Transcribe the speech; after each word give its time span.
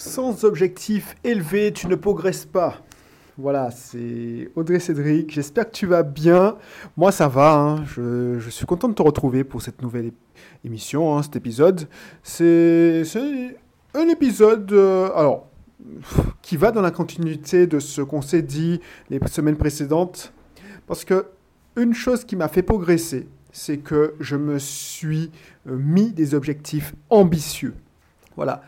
Sans 0.00 0.44
objectif 0.44 1.14
élevé, 1.24 1.74
tu 1.74 1.86
ne 1.86 1.94
progresses 1.94 2.46
pas. 2.46 2.78
Voilà, 3.36 3.70
c'est 3.70 4.50
Audrey 4.56 4.80
Cédric. 4.80 5.30
J'espère 5.30 5.66
que 5.66 5.76
tu 5.76 5.84
vas 5.84 6.02
bien. 6.02 6.56
Moi, 6.96 7.12
ça 7.12 7.28
va. 7.28 7.52
hein. 7.52 7.84
Je, 7.84 8.40
suis 8.48 8.64
content 8.64 8.88
de 8.88 8.94
te 8.94 9.02
retrouver 9.02 9.44
pour 9.44 9.60
cette 9.60 9.82
nouvelle 9.82 10.12
émission, 10.64 11.18
hein, 11.18 11.22
cet 11.22 11.36
épisode. 11.36 11.86
C'est 12.22 13.02
un 13.92 14.08
épisode, 14.08 14.72
euh, 14.72 15.10
alors, 15.14 15.48
qui 16.40 16.56
va 16.56 16.70
dans 16.70 16.80
la 16.80 16.92
continuité 16.92 17.66
de 17.66 17.78
ce 17.78 18.00
qu'on 18.00 18.22
s'est 18.22 18.40
dit 18.40 18.80
les 19.10 19.20
semaines 19.28 19.56
précédentes. 19.56 20.32
Parce 20.86 21.04
que 21.04 21.26
une 21.76 21.92
chose 21.92 22.24
qui 22.24 22.36
m'a 22.36 22.48
fait 22.48 22.62
progresser, 22.62 23.28
c'est 23.52 23.76
que 23.76 24.14
je 24.18 24.36
me 24.36 24.58
suis 24.58 25.30
euh, 25.68 25.76
mis 25.76 26.10
des 26.10 26.34
objectifs 26.34 26.94
ambitieux. 27.10 27.74
Voilà. 28.34 28.62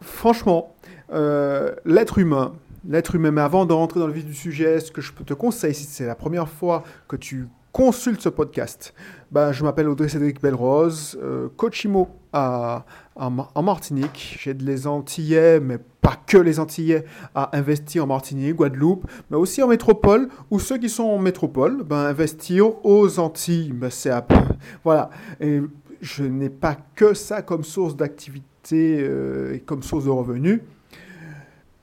Franchement, 0.00 0.74
euh, 1.12 1.74
l'être 1.84 2.18
humain, 2.18 2.52
l'être 2.88 3.14
humain, 3.14 3.30
mais 3.30 3.40
avant 3.40 3.66
de 3.66 3.72
rentrer 3.72 4.00
dans 4.00 4.06
le 4.06 4.12
vif 4.12 4.24
du 4.24 4.34
sujet, 4.34 4.80
ce 4.80 4.90
que 4.90 5.00
je 5.00 5.12
peux 5.12 5.24
te 5.24 5.34
conseiller, 5.34 5.74
si 5.74 5.84
c'est 5.84 6.06
la 6.06 6.14
première 6.14 6.48
fois 6.48 6.84
que 7.08 7.16
tu 7.16 7.48
consultes 7.72 8.20
ce 8.20 8.28
podcast, 8.28 8.94
ben, 9.30 9.52
je 9.52 9.62
m'appelle 9.62 9.88
Audrey 9.88 10.08
Cédric 10.08 10.40
Belrose, 10.40 11.18
euh, 11.22 11.48
coach 11.56 11.86
à, 12.32 12.84
en 13.16 13.62
Martinique. 13.62 14.38
J'aide 14.40 14.62
les 14.62 14.86
Antillais, 14.86 15.60
mais 15.60 15.78
pas 16.00 16.16
que 16.26 16.38
les 16.38 16.58
Antillais, 16.58 17.04
à 17.34 17.56
investir 17.56 18.04
en 18.04 18.06
Martinique, 18.06 18.56
Guadeloupe, 18.56 19.06
mais 19.30 19.36
aussi 19.36 19.62
en 19.62 19.68
métropole, 19.68 20.28
ou 20.50 20.58
ceux 20.58 20.78
qui 20.78 20.88
sont 20.88 21.04
en 21.04 21.18
métropole, 21.18 21.84
ben, 21.84 21.96
investir 21.96 22.84
aux 22.84 23.18
Antilles. 23.18 23.72
Ben, 23.72 23.90
c'est 23.90 24.10
à 24.10 24.26
Voilà. 24.84 25.10
Je 26.00 26.24
n'ai 26.24 26.50
pas 26.50 26.76
que 26.94 27.14
ça 27.14 27.42
comme 27.42 27.64
source 27.64 27.96
d'activité 27.96 28.98
euh, 29.00 29.54
et 29.54 29.60
comme 29.60 29.82
source 29.82 30.04
de 30.04 30.10
revenus. 30.10 30.60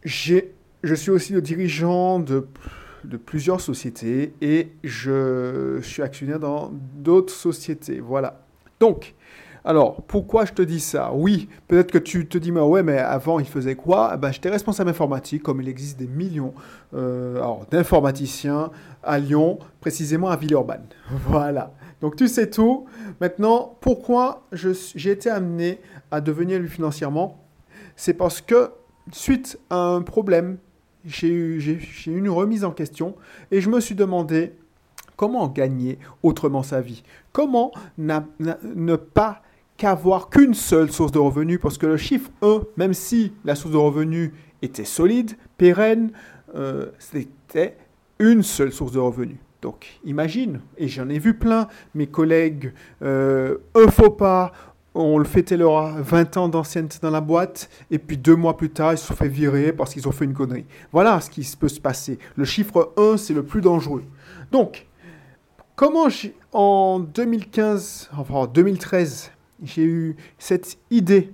Je 0.04 0.94
suis 0.96 1.12
aussi 1.12 1.34
le 1.34 1.42
dirigeant 1.42 2.20
de 2.20 2.48
plusieurs 3.18 3.62
sociétés 3.62 4.34
et 4.42 4.70
je 4.84 5.80
suis 5.82 6.02
actionnaire 6.02 6.40
dans 6.40 6.72
d'autres 6.72 7.34
sociétés. 7.34 8.00
Voilà. 8.00 8.46
Donc, 8.80 9.16
alors, 9.68 10.02
pourquoi 10.04 10.46
je 10.46 10.54
te 10.54 10.62
dis 10.62 10.80
ça? 10.80 11.12
Oui, 11.14 11.50
peut-être 11.68 11.92
que 11.92 11.98
tu 11.98 12.26
te 12.26 12.38
dis, 12.38 12.54
mais 12.54 12.62
ouais, 12.62 12.84
mais 12.84 13.00
avant, 13.00 13.38
il 13.38 13.46
faisait 13.46 13.76
quoi? 13.76 14.14
Eh 14.14 14.18
ben, 14.18 14.32
J'étais 14.32 14.48
responsable 14.48 14.90
informatique, 14.90 15.44
comme 15.44 15.62
il 15.62 15.68
existe 15.68 16.00
des 16.00 16.08
millions 16.08 16.54
euh, 16.94 17.44
d'informaticiens 17.70 18.72
à 19.04 19.20
Lyon, 19.20 19.60
précisément 19.82 20.30
à 20.30 20.38
Villeurbanne. 20.38 20.86
Voilà. 21.28 21.74
Donc, 22.00 22.16
tu 22.16 22.30
sais 22.30 22.50
tout. 22.50 22.86
Maintenant, 23.20 23.76
pourquoi 23.82 24.48
j'ai 24.54 25.12
été 25.12 25.30
amené 25.30 25.82
à 26.12 26.22
devenir 26.22 26.60
lui 26.60 26.70
financièrement? 26.70 27.38
C'est 27.98 28.14
parce 28.14 28.40
que, 28.40 28.72
suite 29.12 29.60
à 29.70 29.76
un 29.76 30.02
problème, 30.02 30.60
j'ai 31.04 31.28
eu, 31.28 31.60
eu 31.60 32.18
une 32.18 32.30
remise 32.30 32.64
en 32.64 32.72
question 32.72 33.16
et 33.52 33.60
je 33.60 33.70
me 33.70 33.82
suis 33.82 33.96
demandé 33.96 34.54
comment 35.18 35.50
gagner 35.50 36.00
autrement 36.24 36.64
sa 36.64 36.80
vie. 36.80 37.04
Comment 37.34 37.74
ne 37.98 38.96
pas 38.96 39.42
qu'avoir 39.78 40.30
qu'une 40.30 40.54
seule 40.54 40.92
source 40.92 41.12
de 41.12 41.20
revenus 41.20 41.60
parce 41.62 41.78
que 41.78 41.86
le 41.86 41.98
chiffre 41.98 42.30
1, 42.42 42.62
même 42.78 42.94
si 42.94 43.34
la 43.46 43.56
source 43.56 43.74
de 43.74 43.78
revenus 43.78 44.32
était 44.62 44.86
solide, 44.86 45.38
pérenne, 45.58 46.12
euh, 46.56 46.88
c'était 47.00 47.78
une 48.20 48.44
seule 48.44 48.72
source 48.72 48.92
de 48.92 49.00
revenus. 49.00 49.38
Donc 49.62 50.00
imagine, 50.04 50.62
et 50.78 50.88
j'en 50.88 51.10
ai 51.10 51.20
vu 51.20 51.36
plein, 51.36 51.68
mes 51.96 52.08
collègues, 52.08 52.74
euh, 53.02 53.58
un 53.76 53.88
faux 53.90 54.12
pas, 54.12 54.52
on 54.94 55.20
le 55.20 55.26
fêtait 55.26 55.58
leur 55.58 56.02
20 56.02 56.38
ans 56.38 56.50
d'ancienneté 56.50 56.98
dans 57.02 57.12
la 57.12 57.22
boîte, 57.22 57.70
et 57.92 58.00
puis 58.00 58.18
deux 58.18 58.36
mois 58.36 58.58
plus 58.58 58.70
tard, 58.70 58.94
ils 58.94 58.98
se 58.98 59.06
sont 59.06 59.16
fait 59.16 59.28
virer 59.28 59.74
parce 59.74 59.94
qu'ils 59.94 60.08
ont 60.08 60.12
fait 60.12 60.26
une 60.26 60.34
connerie. 60.34 60.66
Voilà 60.92 61.22
ce 61.22 61.30
qui 61.30 61.48
peut 61.60 61.68
se 61.68 61.80
passer. 61.80 62.18
Le 62.36 62.46
chiffre 62.46 62.94
1, 62.98 63.18
c'est 63.18 63.34
le 63.34 63.44
plus 63.44 63.62
dangereux. 63.62 64.04
Donc, 64.52 64.88
comment 65.76 66.08
en 66.54 67.00
2015, 67.00 68.10
enfin 68.18 68.34
en 68.34 68.48
2013, 68.48 69.32
j'ai 69.64 69.84
eu 69.84 70.16
cette 70.38 70.78
idée 70.92 71.32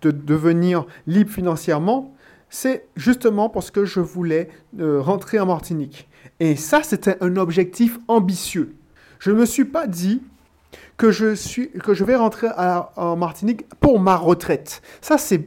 de 0.00 0.10
devenir 0.10 0.86
libre 1.06 1.30
financièrement, 1.30 2.14
c'est 2.50 2.86
justement 2.96 3.48
parce 3.48 3.70
que 3.70 3.84
je 3.84 4.00
voulais 4.00 4.48
euh, 4.78 5.00
rentrer 5.00 5.38
en 5.38 5.46
Martinique. 5.46 6.08
Et 6.40 6.56
ça, 6.56 6.82
c'était 6.82 7.22
un 7.22 7.36
objectif 7.36 7.98
ambitieux. 8.08 8.74
Je 9.18 9.30
ne 9.30 9.36
me 9.36 9.46
suis 9.46 9.64
pas 9.64 9.86
dit 9.86 10.22
que 10.96 11.10
je, 11.10 11.34
suis, 11.34 11.70
que 11.70 11.94
je 11.94 12.04
vais 12.04 12.16
rentrer 12.16 12.48
en 12.96 13.16
Martinique 13.16 13.68
pour 13.80 14.00
ma 14.00 14.16
retraite. 14.16 14.82
Ça, 15.00 15.16
c'est 15.16 15.38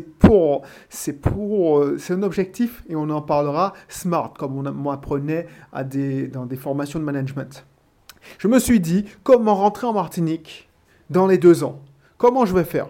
pour, 0.00 0.62
c'est 0.88 1.12
pour, 1.12 1.78
euh, 1.78 1.98
c'est 1.98 2.14
un 2.14 2.22
objectif 2.22 2.82
et 2.88 2.96
on 2.96 3.10
en 3.10 3.20
parlera 3.20 3.74
smart, 3.88 4.32
comme 4.36 4.56
on 4.56 4.72
m'apprenait 4.72 5.46
à 5.72 5.84
des, 5.84 6.26
dans 6.28 6.46
des 6.46 6.56
formations 6.56 6.98
de 6.98 7.04
management. 7.04 7.66
Je 8.38 8.48
me 8.48 8.58
suis 8.58 8.80
dit 8.80 9.04
comment 9.22 9.54
rentrer 9.54 9.86
en 9.86 9.92
Martinique 9.92 10.68
dans 11.10 11.26
les 11.26 11.38
deux 11.38 11.64
ans. 11.64 11.80
Comment 12.16 12.44
je 12.44 12.54
vais 12.54 12.64
faire 12.64 12.88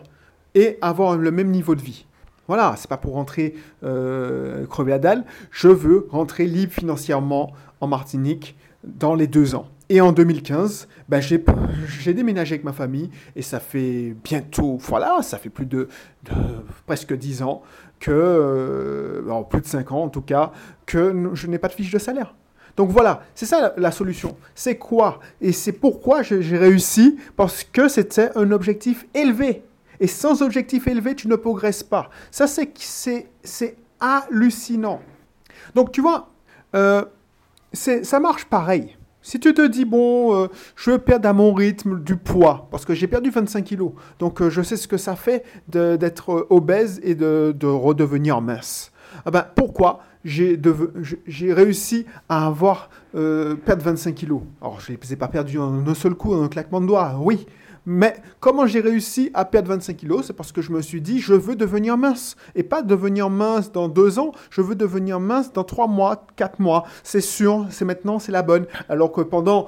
et 0.55 0.79
avoir 0.81 1.17
le 1.17 1.31
même 1.31 1.51
niveau 1.51 1.75
de 1.75 1.83
vie. 1.83 2.07
Voilà, 2.47 2.75
c'est 2.77 2.89
pas 2.89 2.97
pour 2.97 3.15
rentrer 3.15 3.55
euh, 3.83 4.67
crever 4.67 4.91
la 4.91 4.99
dalle. 4.99 5.25
Je 5.51 5.69
veux 5.69 6.07
rentrer 6.11 6.47
libre 6.47 6.73
financièrement 6.73 7.53
en 7.81 7.87
Martinique 7.87 8.57
dans 8.85 9.15
les 9.15 9.27
deux 9.27 9.55
ans. 9.55 9.67
Et 9.89 10.01
en 10.01 10.13
2015, 10.13 10.89
ben, 11.09 11.21
j'ai 11.21 12.15
déménagé 12.15 12.55
avec 12.55 12.65
ma 12.65 12.73
famille 12.73 13.11
et 13.37 13.43
ça 13.43 13.61
fait 13.61 14.15
bientôt, 14.25 14.79
voilà, 14.81 15.21
ça 15.23 15.37
fait 15.37 15.51
plus 15.51 15.67
de, 15.67 15.89
presque 16.87 17.15
10 17.15 17.43
ans 17.43 17.63
que, 18.01 18.11
euh, 18.11 19.43
plus 19.43 19.61
de 19.61 19.67
5 19.67 19.93
ans 19.93 20.05
en 20.05 20.09
tout 20.09 20.23
cas, 20.23 20.53
que 20.87 21.31
je 21.35 21.47
n'ai 21.47 21.59
pas 21.59 21.69
de 21.69 21.75
fiche 21.75 21.93
de 21.93 21.99
salaire. 21.99 22.35
Donc 22.77 22.91
voilà, 22.91 23.23
c'est 23.35 23.47
ça 23.47 23.73
la, 23.77 23.91
solution. 23.91 24.37
C'est 24.55 24.77
quoi? 24.77 25.21
Et 25.41 25.53
c'est 25.53 25.73
pourquoi 25.73 26.23
j'ai 26.23 26.59
réussi 26.59 27.19
Parce 27.37 27.65
que 27.65 27.89
c'était 27.89 28.31
un 28.37 28.51
objectif 28.51 29.07
élevé. 29.15 29.63
Et 30.01 30.07
sans 30.09 30.43
objectif 30.43 30.89
élevé, 30.89 31.15
tu 31.15 31.29
ne 31.29 31.37
progresses 31.37 31.85
pas. 31.85 32.11
Ça, 32.31 32.47
c'est 32.49 33.77
hallucinant. 34.01 35.01
Donc 35.75 35.93
tu 35.93 36.01
vois, 36.01 36.31
euh, 36.75 37.05
ça 37.73 38.21
marche 38.21 38.47
pareil. 38.47 38.97
Si 39.23 39.41
tu 39.41 39.55
te 39.55 39.67
dis, 39.67 39.87
bon, 39.87 40.35
euh, 40.35 40.49
je 40.77 40.91
veux 40.91 41.03
à 41.09 41.33
mon 41.33 41.55
rythme 41.55 42.01
du 42.01 42.17
poids, 42.17 42.69
parce 42.71 42.85
que 42.85 42.93
j'ai 42.93 43.07
perdu 43.07 43.31
25 43.31 43.65
kilos, 43.65 43.93
donc 44.19 44.43
euh, 44.43 44.51
je 44.51 44.61
sais 44.61 44.77
ce 44.77 44.87
que 44.87 44.99
ça 44.99 45.17
fait 45.17 45.45
d'être 45.67 46.47
obèse 46.51 47.01
et 47.03 47.15
de, 47.15 47.55
de 47.59 47.67
redevenir 47.67 48.43
mince. 48.43 48.93
Ah 49.25 49.31
ben, 49.31 49.47
pourquoi? 49.57 50.01
J'ai 50.25 51.53
réussi 51.53 52.07
à 52.29 52.47
avoir 52.47 52.91
euh, 53.15 53.55
perdre 53.55 53.85
25 53.85 54.15
kilos 54.15 54.43
Alors, 54.61 54.81
je 54.81 54.93
ne 54.93 54.97
les 54.97 55.13
ai 55.13 55.17
pas 55.17 55.29
perdus 55.29 55.59
en 55.59 55.87
un 55.87 55.95
seul 55.95 56.15
coup, 56.15 56.35
en 56.35 56.43
un 56.43 56.49
claquement 56.49 56.81
de 56.81 56.87
doigts, 56.87 57.17
oui. 57.21 57.47
Mais 57.87 58.17
comment 58.41 58.67
j'ai 58.67 58.81
réussi 58.81 59.31
à 59.35 59.45
perdre 59.45 59.69
25 59.69 59.97
kilos 59.97 60.27
C'est 60.27 60.33
parce 60.33 60.53
que 60.53 60.63
je 60.63 60.73
me 60.73 60.81
suis 60.81 61.03
dit, 61.03 61.21
je 61.21 61.35
veux 61.35 61.55
devenir 61.55 61.99
mince. 61.99 62.37
Et 62.55 62.63
pas 62.63 62.81
devenir 62.83 63.29
mince 63.29 63.73
dans 63.73 63.89
deux 63.89 64.19
ans, 64.19 64.33
je 64.51 64.63
veux 64.63 64.75
devenir 64.75 65.21
mince 65.21 65.53
dans 65.53 65.65
trois 65.65 65.87
mois, 65.87 66.27
quatre 66.37 66.61
mois. 66.61 66.85
C'est 67.03 67.21
sûr, 67.21 67.67
c'est 67.71 67.85
maintenant, 67.85 68.19
c'est 68.19 68.33
la 68.33 68.43
bonne. 68.43 68.67
Alors 68.89 69.13
que 69.13 69.21
pendant 69.21 69.67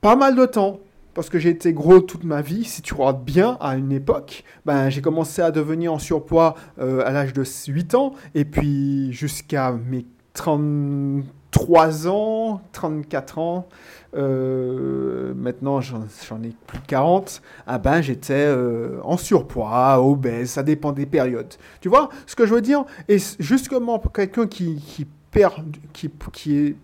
pas 0.00 0.14
mal 0.14 0.36
de 0.36 0.46
temps, 0.46 0.78
parce 1.14 1.28
que 1.28 1.38
j'ai 1.38 1.50
été 1.50 1.72
gros 1.72 2.00
toute 2.00 2.24
ma 2.24 2.40
vie, 2.40 2.64
si 2.64 2.82
tu 2.82 2.94
regardes 2.94 3.24
bien, 3.24 3.56
à 3.60 3.76
une 3.76 3.92
époque, 3.92 4.44
ben, 4.64 4.88
j'ai 4.88 5.02
commencé 5.02 5.42
à 5.42 5.50
devenir 5.50 5.92
en 5.92 5.98
surpoids 5.98 6.54
euh, 6.78 7.02
à 7.04 7.12
l'âge 7.12 7.32
de 7.32 7.44
8 7.44 7.94
ans, 7.94 8.12
et 8.34 8.44
puis 8.44 9.12
jusqu'à 9.12 9.72
mes 9.72 10.06
33 10.34 12.08
ans, 12.08 12.62
34 12.72 13.38
ans, 13.38 13.68
euh, 14.14 15.32
maintenant 15.34 15.80
j'en 15.80 16.02
ai 16.42 16.54
plus 16.66 16.78
de 16.78 16.86
40, 16.86 17.42
ah 17.66 17.78
ben, 17.78 18.00
j'étais 18.00 18.46
euh, 18.46 18.98
en 19.02 19.18
surpoids, 19.18 20.02
obèse, 20.02 20.50
ça 20.50 20.62
dépend 20.62 20.92
des 20.92 21.06
périodes. 21.06 21.54
Tu 21.80 21.88
vois 21.88 22.08
ce 22.26 22.34
que 22.34 22.46
je 22.46 22.54
veux 22.54 22.62
dire? 22.62 22.84
Et 23.08 23.18
justement, 23.38 23.98
pour 23.98 24.12
quelqu'un 24.12 24.46
qui, 24.46 25.06
perd, 25.30 25.54
qui, 25.92 26.10
qui 26.32 26.58
est 26.58 26.76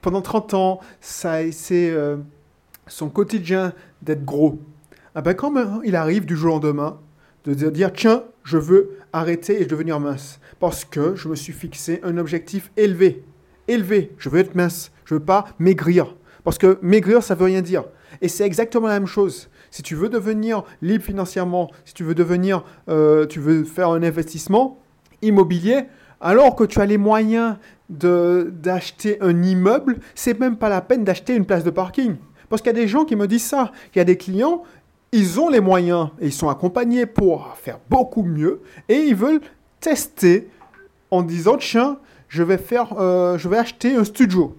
pendant 0.00 0.20
30 0.20 0.54
ans, 0.54 0.80
ça 1.00 1.50
c'est 1.52 1.92
son 2.88 3.08
quotidien 3.08 3.72
d'être 4.02 4.24
gros. 4.24 4.58
Ah 5.14 5.22
ben 5.22 5.34
quand 5.34 5.82
il 5.82 5.96
arrive 5.96 6.26
du 6.26 6.36
jour 6.36 6.54
au 6.54 6.60
lendemain 6.60 6.98
de 7.44 7.70
dire, 7.70 7.92
tiens, 7.92 8.24
je 8.44 8.58
veux 8.58 8.98
arrêter 9.12 9.62
et 9.62 9.64
devenir 9.64 10.00
mince 10.00 10.38
parce 10.60 10.84
que 10.84 11.14
je 11.14 11.28
me 11.28 11.34
suis 11.34 11.52
fixé 11.52 12.00
un 12.02 12.18
objectif 12.18 12.70
élevé. 12.76 13.24
Élevé, 13.68 14.12
je 14.18 14.28
veux 14.28 14.40
être 14.40 14.54
mince, 14.54 14.92
je 15.04 15.14
veux 15.14 15.20
pas 15.20 15.46
maigrir 15.58 16.14
parce 16.44 16.58
que 16.58 16.78
maigrir 16.82 17.22
ça 17.22 17.34
veut 17.34 17.44
rien 17.44 17.62
dire. 17.62 17.84
Et 18.22 18.28
c'est 18.28 18.44
exactement 18.44 18.88
la 18.88 18.94
même 18.94 19.06
chose. 19.06 19.50
Si 19.70 19.82
tu 19.82 19.94
veux 19.94 20.08
devenir 20.08 20.64
libre 20.80 21.04
financièrement, 21.04 21.70
si 21.84 21.94
tu 21.94 22.04
veux 22.04 22.14
devenir, 22.14 22.64
euh, 22.88 23.26
tu 23.26 23.38
veux 23.38 23.64
faire 23.64 23.90
un 23.90 24.02
investissement 24.02 24.78
immobilier, 25.20 25.84
alors 26.20 26.56
que 26.56 26.64
tu 26.64 26.80
as 26.80 26.86
les 26.86 26.98
moyens 26.98 27.56
d'acheter 27.88 29.18
un 29.20 29.42
immeuble, 29.42 29.98
c'est 30.14 30.38
même 30.40 30.56
pas 30.56 30.68
la 30.68 30.80
peine 30.80 31.04
d'acheter 31.04 31.34
une 31.34 31.44
place 31.44 31.64
de 31.64 31.70
parking. 31.70 32.16
Parce 32.48 32.62
qu'il 32.62 32.68
y 32.68 32.76
a 32.76 32.80
des 32.80 32.88
gens 32.88 33.04
qui 33.04 33.16
me 33.16 33.26
disent 33.26 33.46
ça. 33.46 33.72
Il 33.94 33.98
y 33.98 34.00
a 34.00 34.04
des 34.04 34.16
clients, 34.16 34.62
ils 35.12 35.40
ont 35.40 35.48
les 35.48 35.60
moyens 35.60 36.08
et 36.20 36.26
ils 36.26 36.32
sont 36.32 36.48
accompagnés 36.48 37.06
pour 37.06 37.56
faire 37.56 37.78
beaucoup 37.88 38.22
mieux 38.22 38.62
et 38.88 38.96
ils 38.96 39.14
veulent 39.14 39.40
tester 39.80 40.50
en 41.10 41.22
disant 41.22 41.56
tiens, 41.56 41.98
je 42.28 42.42
vais 42.42 42.58
faire, 42.58 42.92
euh, 42.98 43.38
je 43.38 43.48
vais 43.48 43.58
acheter 43.58 43.94
un 43.94 44.04
studio. 44.04 44.56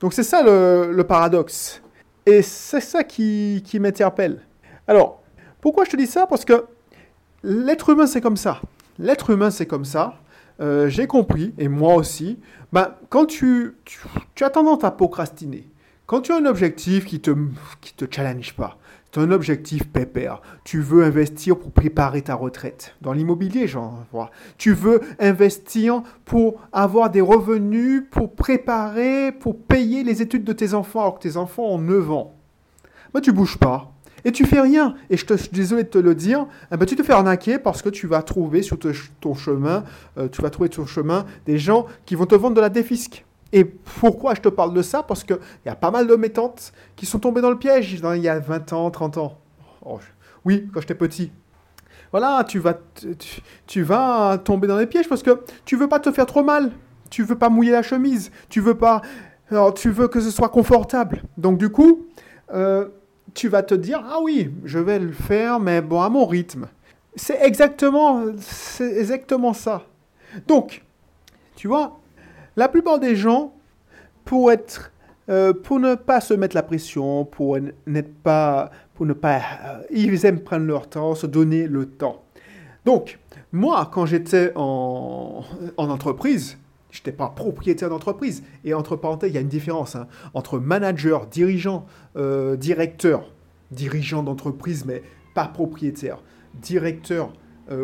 Donc 0.00 0.12
c'est 0.12 0.22
ça 0.22 0.42
le, 0.42 1.02
paradoxe. 1.02 1.82
Et 2.26 2.42
c'est 2.42 2.80
ça 2.80 3.02
qui, 3.02 3.62
qui 3.64 3.80
m'interpelle. 3.80 4.40
Alors, 4.86 5.22
pourquoi 5.60 5.84
je 5.84 5.90
te 5.90 5.96
dis 5.96 6.06
ça? 6.06 6.26
Parce 6.26 6.44
que 6.44 6.64
l'être 7.42 7.90
humain 7.90 8.06
c'est 8.06 8.20
comme 8.20 8.36
ça. 8.36 8.60
L'être 8.98 9.30
humain 9.30 9.50
c'est 9.50 9.66
comme 9.66 9.84
ça. 9.84 10.14
Euh, 10.60 10.88
j'ai 10.88 11.06
compris, 11.06 11.54
et 11.56 11.68
moi 11.68 11.94
aussi, 11.94 12.38
ben, 12.70 12.94
quand 13.08 13.24
tu, 13.24 13.76
tu, 14.34 14.44
as 14.44 14.50
tendance 14.50 14.84
à 14.84 14.90
procrastiner, 14.90 15.66
quand 16.10 16.22
tu 16.22 16.32
as 16.32 16.38
un 16.38 16.46
objectif 16.46 17.04
qui 17.04 17.18
ne 17.18 17.20
te, 17.20 18.04
te 18.04 18.12
challenge 18.12 18.54
pas, 18.54 18.78
tu 19.12 19.20
as 19.20 19.22
un 19.22 19.30
objectif 19.30 19.86
pépère. 19.86 20.42
Tu 20.64 20.80
veux 20.80 21.04
investir 21.04 21.56
pour 21.56 21.70
préparer 21.70 22.20
ta 22.20 22.34
retraite. 22.34 22.96
Dans 23.00 23.12
l'immobilier, 23.12 23.68
genre. 23.68 24.04
Tu 24.58 24.72
veux 24.72 25.02
investir 25.20 26.02
pour 26.24 26.60
avoir 26.72 27.10
des 27.10 27.20
revenus, 27.20 28.02
pour 28.10 28.34
préparer, 28.34 29.30
pour 29.30 29.56
payer 29.56 30.02
les 30.02 30.20
études 30.20 30.42
de 30.42 30.52
tes 30.52 30.74
enfants 30.74 31.02
alors 31.02 31.16
que 31.16 31.22
tes 31.22 31.36
enfants 31.36 31.62
ont 31.62 31.78
9 31.78 32.10
ans. 32.10 32.34
Ben, 33.14 33.20
tu 33.20 33.30
bouges 33.30 33.58
pas. 33.58 33.92
Et 34.24 34.32
tu 34.32 34.46
fais 34.46 34.60
rien. 34.60 34.96
Et 35.10 35.16
je, 35.16 35.24
te, 35.24 35.36
suis 35.36 35.50
désolé 35.50 35.84
de 35.84 35.90
te 35.90 35.98
le 35.98 36.16
dire, 36.16 36.48
eh 36.72 36.76
ben, 36.76 36.86
tu 36.86 36.96
te 36.96 37.04
fais 37.04 37.12
arnaquer 37.12 37.60
parce 37.60 37.82
que 37.82 37.88
tu 37.88 38.08
vas 38.08 38.24
trouver 38.24 38.62
sur 38.62 38.80
ton 39.20 39.34
chemin, 39.34 39.84
euh, 40.18 40.26
tu 40.26 40.42
vas 40.42 40.50
trouver 40.50 40.72
sur 40.72 40.82
ton 40.82 40.88
chemin 40.88 41.24
des 41.46 41.58
gens 41.58 41.86
qui 42.04 42.16
vont 42.16 42.26
te 42.26 42.34
vendre 42.34 42.56
de 42.56 42.60
la 42.60 42.68
défisque. 42.68 43.24
Et 43.52 43.64
pourquoi 43.64 44.34
je 44.34 44.40
te 44.40 44.48
parle 44.48 44.72
de 44.72 44.82
ça? 44.82 45.02
Parce 45.02 45.24
qu'il 45.24 45.38
y 45.66 45.68
a 45.68 45.74
pas 45.74 45.90
mal 45.90 46.06
de 46.06 46.14
mes 46.14 46.30
tantes 46.30 46.72
qui 46.96 47.06
sont 47.06 47.18
tombées 47.18 47.40
dans 47.40 47.50
le 47.50 47.58
piège 47.58 47.92
il 47.92 48.22
y 48.22 48.28
a 48.28 48.38
20 48.38 48.72
ans, 48.72 48.90
30 48.90 49.18
ans. 49.18 49.38
Oh, 49.84 49.98
oui, 50.44 50.68
quand 50.72 50.80
j'étais 50.80 50.94
petit. 50.94 51.32
Voilà, 52.12 52.44
tu 52.44 52.58
vas, 52.58 52.78
tu, 53.66 53.82
vas 53.82 54.38
tomber 54.38 54.66
dans 54.66 54.78
les 54.78 54.86
pièges 54.86 55.08
parce 55.08 55.22
que 55.22 55.42
tu 55.64 55.76
veux 55.76 55.88
pas 55.88 56.00
te 56.00 56.10
faire 56.10 56.26
trop 56.26 56.42
mal. 56.42 56.72
Tu 57.08 57.22
veux 57.22 57.36
pas 57.36 57.48
mouiller 57.48 57.72
la 57.72 57.82
chemise. 57.82 58.30
Tu 58.48 58.60
veux 58.60 58.76
pas. 58.76 59.02
Alors, 59.50 59.74
tu 59.74 59.90
veux 59.90 60.08
que 60.08 60.20
ce 60.20 60.30
soit 60.30 60.48
confortable. 60.48 61.22
Donc, 61.36 61.58
du 61.58 61.70
coup, 61.70 62.06
euh, 62.52 62.88
tu 63.34 63.48
vas 63.48 63.62
te 63.62 63.74
dire 63.74 64.02
Ah 64.08 64.18
oui, 64.22 64.52
je 64.64 64.78
vais 64.78 64.98
le 64.98 65.12
faire, 65.12 65.60
mais 65.60 65.80
bon, 65.82 66.00
à 66.00 66.08
mon 66.08 66.26
rythme. 66.26 66.68
C'est 67.16 67.40
exactement, 67.42 68.24
c'est 68.38 68.98
exactement 68.98 69.52
ça. 69.52 69.82
Donc, 70.46 70.84
tu 71.56 71.68
vois, 71.68 71.99
la 72.56 72.68
plupart 72.68 72.98
des 72.98 73.16
gens, 73.16 73.54
pour 74.24 74.52
être, 74.52 74.92
euh, 75.28 75.52
pour 75.52 75.80
ne 75.80 75.94
pas 75.94 76.20
se 76.20 76.34
mettre 76.34 76.54
la 76.54 76.62
pression, 76.62 77.24
pour 77.24 77.58
n'être 77.86 78.14
pas, 78.22 78.70
pour 78.94 79.06
ne 79.06 79.12
pas, 79.12 79.38
euh, 79.38 79.82
ils 79.90 80.24
aiment 80.26 80.40
prendre 80.40 80.66
leur 80.66 80.88
temps, 80.88 81.14
se 81.14 81.26
donner 81.26 81.66
le 81.66 81.86
temps. 81.86 82.22
Donc, 82.84 83.18
moi, 83.52 83.90
quand 83.92 84.06
j'étais 84.06 84.52
en, 84.54 85.42
en 85.76 85.90
entreprise, 85.90 86.58
je 86.90 86.98
n'étais 86.98 87.12
pas 87.12 87.28
propriétaire 87.28 87.88
d'entreprise. 87.88 88.42
Et 88.64 88.74
entre 88.74 88.96
parenthèses, 88.96 89.30
il 89.30 89.34
y 89.34 89.38
a 89.38 89.42
une 89.42 89.48
différence 89.48 89.96
hein, 89.96 90.08
entre 90.34 90.58
manager, 90.58 91.26
dirigeant, 91.26 91.86
euh, 92.16 92.56
directeur, 92.56 93.30
dirigeant 93.70 94.22
d'entreprise, 94.22 94.84
mais 94.84 95.02
pas 95.34 95.46
propriétaire, 95.46 96.22
directeur 96.54 97.32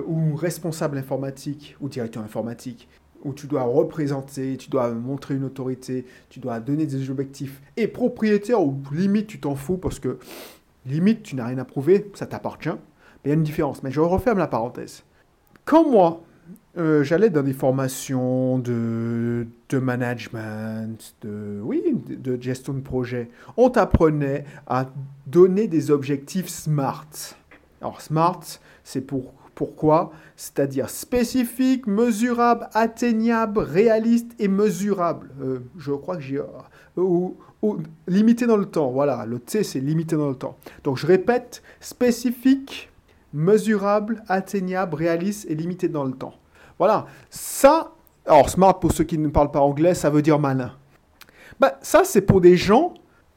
ou 0.09 0.35
responsable 0.35 0.99
informatique 0.99 1.77
ou 1.81 1.89
directeur 1.89 2.21
informatique 2.25 2.89
où 3.27 3.33
tu 3.35 3.47
dois 3.47 3.63
représenter, 3.63 4.57
tu 4.57 4.71
dois 4.71 4.91
montrer 4.93 5.35
une 5.35 5.45
autorité, 5.45 6.07
tu 6.29 6.41
dois 6.41 6.61
donner 6.61 6.87
des 6.87 7.11
objectifs. 7.11 7.61
Et 7.77 7.89
propriétaire, 7.89 8.63
ou 8.63 8.81
limite 8.93 9.27
tu 9.27 9.41
t'en 9.41 9.55
fous 9.55 9.77
parce 9.77 9.99
que 9.99 10.19
limite 10.87 11.23
tu 11.23 11.37
n'as 11.37 11.47
rien 11.47 11.59
à 11.59 11.65
prouver, 11.65 12.11
ça 12.15 12.27
t'appartient. 12.27 12.77
Il 13.25 13.29
y 13.29 13.31
a 13.33 13.35
une 13.35 13.43
différence. 13.43 13.83
Mais 13.83 13.91
je 13.91 14.01
referme 14.01 14.39
la 14.39 14.47
parenthèse. 14.47 15.03
Quand 15.65 15.91
moi, 15.91 16.23
euh, 16.79 17.03
j'allais 17.03 17.31
dans 17.31 17.43
des 17.43 17.53
formations 17.53 18.59
de, 18.59 19.47
de 19.69 19.79
management, 19.79 21.15
de, 21.23 21.61
oui, 21.63 21.83
de 22.09 22.41
gestion 22.41 22.75
de 22.75 22.81
projet, 22.81 23.31
on 23.57 23.71
t'apprenait 23.71 24.45
à 24.67 24.87
donner 25.27 25.67
des 25.67 25.91
objectifs 25.91 26.49
SMART. 26.49 27.35
Alors 27.81 28.01
SMART, 28.01 28.41
c'est 28.85 29.01
pour 29.01 29.33
pourquoi? 29.57 30.13
C'est-à-dire 30.37 30.91
spécifique, 30.91 31.87
mesurable, 31.87 32.69
atteignable, 32.75 33.61
réaliste 33.61 34.33
et 34.39 34.49
mesurable. 34.49 35.31
Euh, 35.43 35.61
je 35.79 35.93
crois 35.93 36.17
que 36.17 36.23
j'ai... 36.23 36.39
Euh, 36.39 36.45
ou, 36.99 37.37
limité 38.07 38.47
dans 38.47 38.59
le 38.59 38.67
temps. 38.67 38.91
Voilà, 38.91 39.25
le 39.27 39.39
T, 39.41 39.65
c'est 39.65 39.81
limité 39.81 40.15
dans 40.15 40.29
le 40.29 40.35
temps. 40.35 40.57
Donc 40.85 40.99
je 40.99 41.07
répète, 41.07 41.63
spécifique, 41.81 42.91
mesurable, 43.33 44.23
atteignable, 44.29 44.95
réaliste 44.95 45.47
et 45.51 45.55
limité 45.55 45.89
dans 45.89 46.05
le 46.05 46.13
temps. 46.13 46.35
Voilà, 46.79 47.07
ça... 47.31 47.93
Alors 48.27 48.51
smart, 48.51 48.79
pour 48.79 48.93
ceux 48.93 49.05
qui 49.05 49.17
ne 49.17 49.29
parlent 49.29 49.51
pas 49.51 49.61
anglais, 49.61 49.95
ça 49.95 50.11
veut 50.11 50.23
dire 50.23 50.39
malin. 50.39 50.73
Ben, 51.59 51.73
ça, 51.81 52.03
c'est 52.05 52.21
pour 52.21 52.43
des 52.43 52.59
gens 52.59 52.93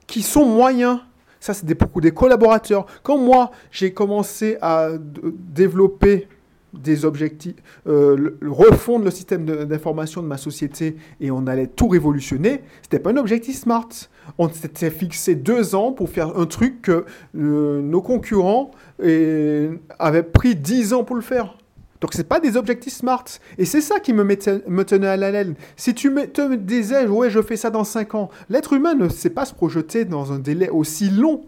qui 0.06 0.21
sont 0.21 0.45
moyens 0.45 1.00
ça, 1.39 1.53
c'est 1.53 1.75
pour 1.75 2.01
des 2.01 2.12
collaborateurs. 2.12 2.86
Quand 3.03 3.18
moi, 3.18 3.51
j'ai 3.71 3.94
commencé 3.94 4.57
à 4.62 4.89
développer 5.33 6.27
des 6.74 7.03
objectifs, 7.03 7.56
euh, 7.88 8.38
refondre 8.45 9.06
le 9.06 9.12
système 9.12 9.45
d'information 9.65 10.21
de, 10.21 10.27
ma 10.27 10.38
société 10.38 10.97
et 11.19 11.31
on 11.31 11.47
allait 11.47 11.65
tout 11.65 11.88
révolutionner, 11.88 12.62
c'était 12.83 13.00
pas 13.00 13.09
un 13.09 13.18
objectif 13.18 13.57
smart. 13.57 13.89
On 14.38 14.50
s'était 14.50 14.91
fixé 14.91 15.33
deux 15.33 15.74
ans 15.74 15.91
pour 15.91 16.09
faire 16.09 16.38
un 16.38 16.45
truc 16.45 16.83
que 16.83 17.06
euh, 17.36 17.81
nos 17.81 18.01
concurrents 18.01 18.69
avaient 19.00 20.24
pris 20.24 20.56
dix 20.56 20.94
ans 20.94 21.03
pour 21.03 21.15
le 21.15 21.24
faire. 21.24 21.58
Donc 22.01 22.13
c'est 22.13 22.28
pas 22.28 22.40
des 22.40 22.56
objectifs 22.56 22.94
smart. 22.94 23.25
Et 23.57 23.66
c'est 23.66 23.81
ça 23.81 24.00
qui 24.00 24.13
me, 24.13 24.24
me 24.24 24.84
tenait 24.84 25.07
à 25.07 25.18
la 25.18 25.31
laine. 25.31 25.56
Si 25.75 25.94
tu 25.94 26.10
me, 26.10 26.28
te 26.28 26.56
disais, 26.56 27.06
ouais, 27.07 27.30
je 27.30 27.42
fais 27.42 27.57
ça 27.57 27.69
dans 27.69 27.84
5 27.84 28.16
ans, 28.16 28.30
l'être 28.50 28.74
humain 28.74 28.94
ne 28.96 29.10
sait 29.10 29.30
pas 29.30 29.46
se 29.46 29.54
projeter 29.54 30.06
dans 30.06 30.31
un 30.31 30.40
délai 30.40 30.69
aussi 30.69 31.10
long. 31.10 31.42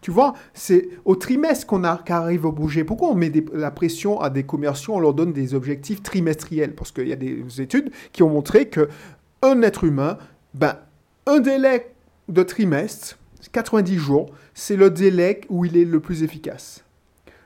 Tu 0.00 0.10
vois, 0.10 0.34
c'est 0.52 0.88
au 1.04 1.14
trimestre 1.14 1.66
qu'on 1.66 1.84
arrive 1.84 2.46
à 2.46 2.50
bouger. 2.50 2.82
Pourquoi 2.82 3.10
on 3.10 3.14
met 3.14 3.32
la 3.52 3.70
pression 3.70 4.20
à 4.20 4.30
des 4.30 4.42
commerciaux, 4.42 4.94
on 4.94 5.00
leur 5.00 5.14
donne 5.14 5.32
des 5.32 5.54
objectifs 5.54 6.02
trimestriels? 6.02 6.74
Parce 6.74 6.90
qu'il 6.90 7.06
y 7.06 7.12
a 7.12 7.16
des 7.16 7.60
études 7.60 7.92
qui 8.12 8.24
ont 8.24 8.28
montré 8.28 8.66
que 8.66 8.88
un 9.42 9.62
être 9.62 9.84
humain, 9.84 10.18
ben, 10.54 10.76
un 11.26 11.38
délai 11.38 11.92
de 12.28 12.42
trimestre, 12.42 13.16
90 13.52 13.96
jours, 13.96 14.26
c'est 14.54 14.76
le 14.76 14.90
délai 14.90 15.42
où 15.48 15.64
il 15.64 15.76
est 15.76 15.84
le 15.84 16.00
plus 16.00 16.24
efficace. 16.24 16.82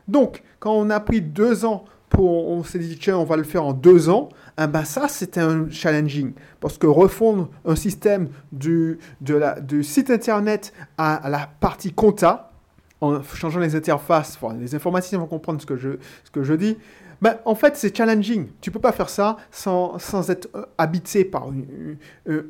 Donc, 0.08 0.42
quand 0.58 0.72
on 0.72 0.88
a 0.88 1.00
pris 1.00 1.20
deux 1.20 1.66
ans 1.66 1.84
on 2.24 2.64
s'est 2.64 2.78
dit, 2.78 2.98
tiens, 2.98 3.18
on 3.18 3.24
va 3.24 3.36
le 3.36 3.42
faire 3.42 3.64
en 3.64 3.72
deux 3.72 4.08
ans, 4.08 4.28
eh 4.60 4.66
ben 4.66 4.84
ça, 4.84 5.08
c'était 5.08 5.40
un 5.40 5.68
challenging. 5.70 6.32
Parce 6.60 6.78
que 6.78 6.86
refondre 6.86 7.48
un 7.64 7.76
système 7.76 8.28
du, 8.52 8.98
de 9.20 9.34
la, 9.34 9.56
site 9.82 10.10
internet 10.10 10.72
à, 10.98 11.28
la 11.28 11.48
partie 11.60 11.92
compta, 11.92 12.52
en 13.00 13.22
changeant 13.22 13.60
les 13.60 13.76
interfaces, 13.76 14.38
les 14.58 14.74
informaticiens 14.74 15.18
vont 15.18 15.26
comprendre 15.26 15.60
ce 15.60 15.66
que 15.66 15.76
je, 15.76 15.90
ce 16.24 16.30
que 16.30 16.42
je 16.42 16.54
dis, 16.54 16.78
ben, 17.20 17.38
en 17.44 17.54
fait, 17.54 17.76
c'est 17.76 17.96
challenging. 17.96 18.48
Tu 18.60 18.70
peux 18.70 18.80
pas 18.80 18.92
faire 18.92 19.08
ça 19.08 19.36
sans, 19.50 19.98
sans 19.98 20.28
être 20.30 20.48
euh, 20.54 20.64
habité 20.76 21.24
par 21.24 21.50
une, 21.50 21.96
une 22.26 22.44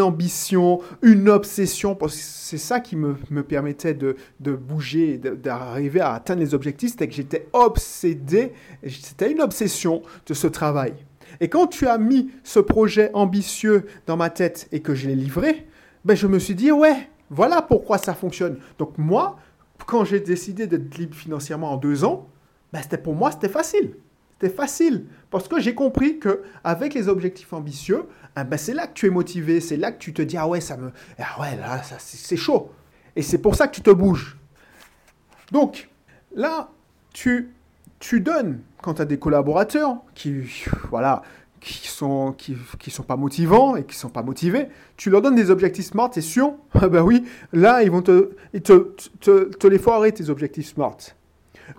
ambition, 0.00 0.80
une 1.02 1.28
obsession, 1.28 1.94
parce 1.94 2.16
que 2.16 2.22
c'est 2.22 2.58
ça 2.58 2.80
qui 2.80 2.96
me, 2.96 3.14
permettait 3.42 3.94
de, 3.94 4.16
bouger, 4.40 5.18
d'arriver 5.18 6.00
à 6.00 6.14
atteindre 6.14 6.40
les 6.40 6.54
objectifs, 6.54 6.90
c'était 6.92 7.08
que 7.08 7.14
j'étais 7.14 7.48
obsédé, 7.52 8.52
c'était 8.88 9.30
une 9.30 9.40
obsession 9.40 10.02
de 10.26 10.34
ce 10.34 10.46
travail. 10.46 10.94
Et 11.40 11.48
quand 11.48 11.66
tu 11.66 11.86
as 11.86 11.98
mis 11.98 12.30
ce 12.44 12.60
projet 12.60 13.10
ambitieux 13.14 13.86
dans 14.06 14.16
ma 14.16 14.30
tête 14.30 14.68
et 14.72 14.80
que 14.80 14.94
je 14.94 15.08
l'ai 15.08 15.14
livré, 15.14 15.66
ben 16.04 16.16
je 16.16 16.26
me 16.26 16.38
suis 16.38 16.54
dit, 16.54 16.72
ouais, 16.72 17.08
voilà 17.30 17.62
pourquoi 17.62 17.98
ça 17.98 18.14
fonctionne. 18.14 18.58
Donc 18.78 18.96
moi, 18.96 19.38
quand 19.86 20.04
j'ai 20.04 20.20
décidé 20.20 20.66
d'être 20.66 20.96
libre 20.96 21.14
financièrement 21.14 21.72
en 21.72 21.76
deux 21.76 22.04
ans, 22.04 22.28
ben 22.72 22.80
c'était 22.82 22.98
pour 22.98 23.14
moi, 23.14 23.30
c'était 23.30 23.48
facile. 23.48 23.94
C'était 24.38 24.54
facile 24.54 25.06
parce 25.30 25.48
que 25.48 25.58
j'ai 25.60 25.74
compris 25.74 26.18
que 26.18 26.42
avec 26.62 26.92
les 26.92 27.08
objectifs 27.08 27.52
ambitieux, 27.54 28.04
ah 28.34 28.44
ben, 28.44 28.58
c'est 28.58 28.74
là 28.74 28.86
que 28.86 28.92
tu 28.92 29.06
es 29.06 29.10
motivé, 29.10 29.60
c'est 29.60 29.78
là 29.78 29.92
que 29.92 29.98
tu 29.98 30.12
te 30.12 30.20
dis 30.20 30.36
ah 30.36 30.46
ouais 30.46 30.60
ça 30.60 30.76
me 30.76 30.92
ah 31.18 31.40
ouais 31.40 31.56
là 31.56 31.82
ça 31.82 31.96
c'est 31.98 32.36
chaud 32.36 32.70
et 33.14 33.22
c'est 33.22 33.38
pour 33.38 33.54
ça 33.54 33.66
que 33.66 33.74
tu 33.74 33.80
te 33.80 33.90
bouges. 33.90 34.36
Donc 35.52 35.88
là 36.34 36.68
tu 37.14 37.54
tu 37.98 38.20
donnes 38.20 38.60
quand 38.82 38.94
tu 38.94 39.02
as 39.02 39.06
des 39.06 39.18
collaborateurs 39.18 40.02
qui 40.14 40.42
voilà 40.90 41.22
qui 41.60 41.88
sont 41.88 42.32
qui, 42.32 42.56
qui, 42.78 42.90
sont 42.90 43.02
pas 43.02 43.16
motivants 43.16 43.74
et 43.74 43.84
qui 43.84 43.96
sont 43.96 44.10
pas 44.10 44.22
motivés, 44.22 44.68
tu 44.98 45.08
leur 45.08 45.22
donnes 45.22 45.34
des 45.34 45.50
objectifs 45.50 45.86
smart, 45.86 46.10
c'est 46.12 46.20
sûr. 46.20 46.54
Ah 46.74 46.88
ben 46.88 47.02
oui, 47.02 47.24
là 47.54 47.82
ils 47.82 47.90
vont 47.90 48.02
te, 48.02 48.36
te, 48.62 48.92
te, 49.20 49.44
te 49.44 49.66
les 49.66 49.78
foirer 49.78 50.12
tes 50.12 50.28
objectifs 50.28 50.68
smart. 50.68 50.98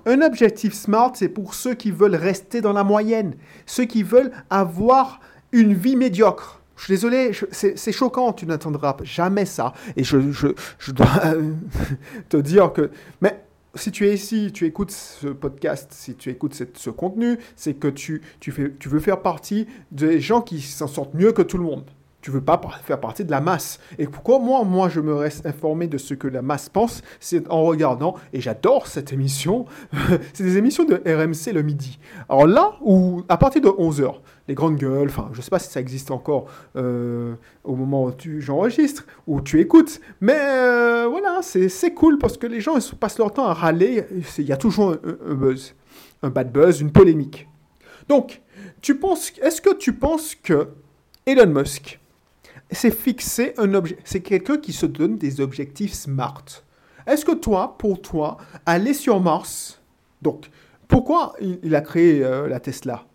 Un 0.06 0.22
objectif 0.22 0.74
SMART, 0.74 1.14
c'est 1.16 1.30
pour 1.30 1.54
ceux 1.54 1.74
qui 1.74 1.92
veulent 1.92 2.16
rester 2.16 2.62
dans 2.62 2.74
la 2.74 2.84
moyenne, 2.84 3.36
ceux 3.66 3.86
qui 3.86 4.04
veulent 4.04 4.32
avoir 4.50 5.20
une 5.52 5.74
vie 5.74 5.96
médiocre. 5.96 6.62
Je 6.76 6.84
suis 6.84 6.94
désolé, 6.94 7.32
c'est 7.52 7.92
choquant, 7.92 8.34
tu 8.34 8.46
n'attendras 8.46 8.96
jamais 9.04 9.46
ça. 9.46 9.74
Et 9.96 10.04
je, 10.04 10.32
je, 10.32 10.50
je 10.78 10.92
dois 10.92 11.08
te 12.30 12.38
dire 12.38 12.72
que... 12.72 12.92
Mais 13.20 13.42
si 13.74 13.92
tu 13.92 14.08
es 14.08 14.14
ici, 14.14 14.52
tu 14.54 14.66
écoutes 14.66 14.92
ce 14.92 15.28
podcast, 15.28 15.92
si 15.92 16.16
tu 16.16 16.30
écoutes 16.30 16.54
ce 16.74 16.90
contenu, 16.90 17.38
c'est 17.56 17.74
que 17.74 17.88
tu, 17.88 18.22
tu, 18.40 18.52
fais, 18.52 18.74
tu 18.78 18.90
veux 18.90 19.00
faire 19.00 19.22
partie 19.22 19.68
des 19.92 20.20
gens 20.20 20.42
qui 20.42 20.62
s'en 20.62 20.88
sortent 20.88 21.14
mieux 21.14 21.32
que 21.32 21.42
tout 21.42 21.58
le 21.58 21.64
monde. 21.64 21.86
Tu 22.28 22.32
veux 22.32 22.42
pas 22.42 22.60
faire 22.84 23.00
partie 23.00 23.24
de 23.24 23.32
la 23.32 23.40
masse. 23.40 23.80
Et 23.98 24.06
pourquoi 24.06 24.38
moi, 24.40 24.66
moi, 24.66 24.90
je 24.90 25.00
me 25.00 25.16
reste 25.16 25.46
informé 25.46 25.88
de 25.88 25.98
ce 25.98 26.14
que 26.14 26.28
la 26.28 26.42
masse 26.42 26.68
pense 26.68 27.02
C'est 27.22 27.50
en 27.50 27.64
regardant, 27.64 28.16
et 28.34 28.42
j'adore 28.42 28.88
cette 28.88 29.14
émission, 29.14 29.64
c'est 30.34 30.44
des 30.44 30.58
émissions 30.58 30.84
de 30.84 30.96
RMC 31.06 31.54
le 31.54 31.62
midi. 31.62 32.00
Alors 32.28 32.46
là, 32.46 32.74
où, 32.82 33.22
à 33.30 33.38
partir 33.38 33.62
de 33.62 33.70
11h, 33.70 34.16
les 34.50 34.56
grandes 34.56 34.76
gueules, 34.76 35.08
enfin, 35.08 35.30
je 35.32 35.42
sais 35.42 35.50
pas 35.50 35.60
si 35.60 35.72
ça 35.72 35.80
existe 35.80 36.12
encore 36.12 36.48
euh, 36.76 37.36
au 37.64 37.78
moment 37.78 38.04
où 38.04 38.12
j'enregistre, 38.40 39.06
ou 39.26 39.40
tu 39.40 39.62
écoutes, 39.62 40.02
mais 40.20 40.38
euh, 40.38 41.08
voilà, 41.10 41.40
c'est 41.42 41.94
cool 41.94 42.18
parce 42.18 42.36
que 42.36 42.46
les 42.46 42.60
gens 42.60 42.76
ils 42.76 42.96
passent 42.98 43.20
leur 43.20 43.32
temps 43.32 43.46
à 43.46 43.54
râler, 43.54 44.04
il 44.38 44.44
y 44.44 44.52
a 44.52 44.58
toujours 44.58 44.98
un, 45.30 45.34
buzz, 45.34 45.76
un 46.24 46.30
bad 46.30 46.52
buzz, 46.52 46.82
une 46.82 46.92
polémique. 46.92 47.48
Donc, 48.10 48.42
tu 48.82 48.98
penses, 48.98 49.32
est-ce 49.42 49.62
que 49.62 49.74
tu 49.74 49.94
penses 49.94 50.36
que 50.36 50.68
Elon 51.26 51.48
Musk 51.48 52.02
s'est 52.72 52.92
fixé 52.92 53.54
un 53.58 53.74
objet, 53.74 53.98
c'est 54.04 54.22
quelqu'un 54.22 54.58
qui 54.58 54.74
se 54.74 54.86
donne 54.86 55.18
des 55.18 55.40
objectifs 55.42 55.94
smart. 55.94 56.44
Est-ce 57.06 57.24
que 57.24 57.34
toi, 57.34 57.78
pour 57.78 58.02
toi, 58.02 58.38
aller 58.66 58.94
sur 58.94 59.20
Mars, 59.22 59.82
donc, 60.22 60.50
pourquoi 60.88 61.36
il, 61.40 61.76
a 61.76 61.82
créé 61.82 62.24
euh, 62.24 62.48
la 62.48 62.60
Tesla? 62.60 63.06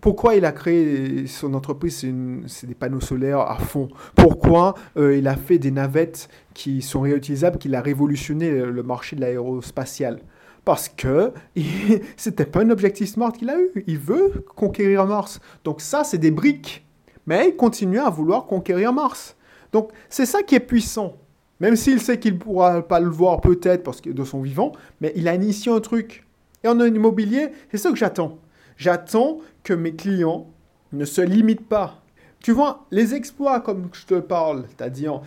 Pourquoi 0.00 0.36
il 0.36 0.44
a 0.44 0.52
créé 0.52 1.26
son 1.26 1.54
entreprise, 1.54 2.06
c'est 2.46 2.66
des 2.66 2.74
panneaux 2.74 3.00
solaires 3.00 3.40
à 3.40 3.56
fond? 3.58 3.88
Pourquoi 4.14 4.74
euh, 4.96 5.16
il 5.16 5.26
a 5.26 5.36
fait 5.36 5.58
des 5.58 5.72
navettes 5.72 6.28
qui 6.54 6.82
sont 6.82 7.00
réutilisables, 7.00 7.58
qu'il 7.58 7.74
a 7.74 7.80
révolutionné 7.80 8.50
le 8.50 8.82
marché 8.84 9.16
de 9.16 9.22
l'aérospatial 9.22 10.20
Parce 10.64 10.88
que 10.88 11.32
c'était 12.16 12.46
pas 12.46 12.60
un 12.60 12.70
objectif 12.70 13.08
smart 13.10 13.32
qu'il 13.32 13.50
a 13.50 13.58
eu. 13.58 13.84
Il 13.88 13.98
veut 13.98 14.44
conquérir 14.54 15.04
Mars. 15.06 15.40
Donc 15.64 15.80
ça, 15.80 16.04
c'est 16.04 16.18
des 16.18 16.30
briques. 16.30 16.86
Mais 17.28 17.50
il 17.50 17.56
continue 17.56 17.98
à 17.98 18.08
vouloir 18.08 18.46
conquérir 18.46 18.90
Mars. 18.90 19.36
Donc 19.70 19.90
c'est 20.08 20.24
ça 20.24 20.42
qui 20.42 20.54
est 20.54 20.60
puissant. 20.60 21.18
Même 21.60 21.76
s'il 21.76 22.00
sait 22.00 22.18
qu'il 22.18 22.34
ne 22.34 22.38
pourra 22.38 22.80
pas 22.80 23.00
le 23.00 23.10
voir 23.10 23.42
peut-être 23.42 23.82
parce 23.82 24.00
que 24.00 24.08
de 24.08 24.24
son 24.24 24.40
vivant, 24.40 24.72
mais 25.02 25.12
il 25.14 25.28
a 25.28 25.34
initié 25.34 25.70
un 25.70 25.80
truc. 25.80 26.26
Et 26.64 26.68
en 26.68 26.80
immobilier, 26.80 27.50
c'est 27.70 27.76
ça 27.76 27.90
que 27.90 27.96
j'attends. 27.96 28.38
J'attends 28.78 29.40
que 29.62 29.74
mes 29.74 29.94
clients 29.94 30.46
ne 30.92 31.04
se 31.04 31.20
limitent 31.20 31.68
pas. 31.68 32.00
Tu 32.40 32.52
vois, 32.52 32.86
les 32.90 33.14
exploits 33.14 33.60
comme 33.60 33.90
je 33.92 34.06
te 34.06 34.20
parle, 34.20 34.64
c'est-à-dire 34.68 35.20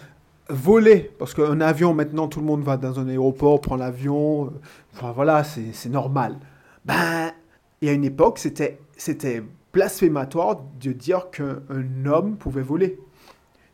voler, 0.50 1.12
parce 1.20 1.36
qu'un 1.36 1.62
avion, 1.62 1.94
maintenant, 1.94 2.28
tout 2.28 2.40
le 2.40 2.48
monde 2.48 2.64
va 2.64 2.78
dans 2.78 3.00
un 3.00 3.08
aéroport, 3.10 3.62
prend 3.62 3.76
l'avion, 3.76 4.46
euh, 4.46 4.50
enfin 4.96 5.12
voilà, 5.12 5.44
c'est 5.44 5.90
normal. 5.90 6.38
Ben, 6.84 7.32
y 7.84 7.90
a 7.90 7.92
une 7.94 8.06
époque, 8.06 8.40
c'était 8.40 8.80
blasphématoire 9.74 10.62
de 10.80 10.92
dire 10.92 11.30
qu'un 11.32 12.06
homme 12.06 12.38
pouvait 12.38 12.62
voler. 12.62 13.00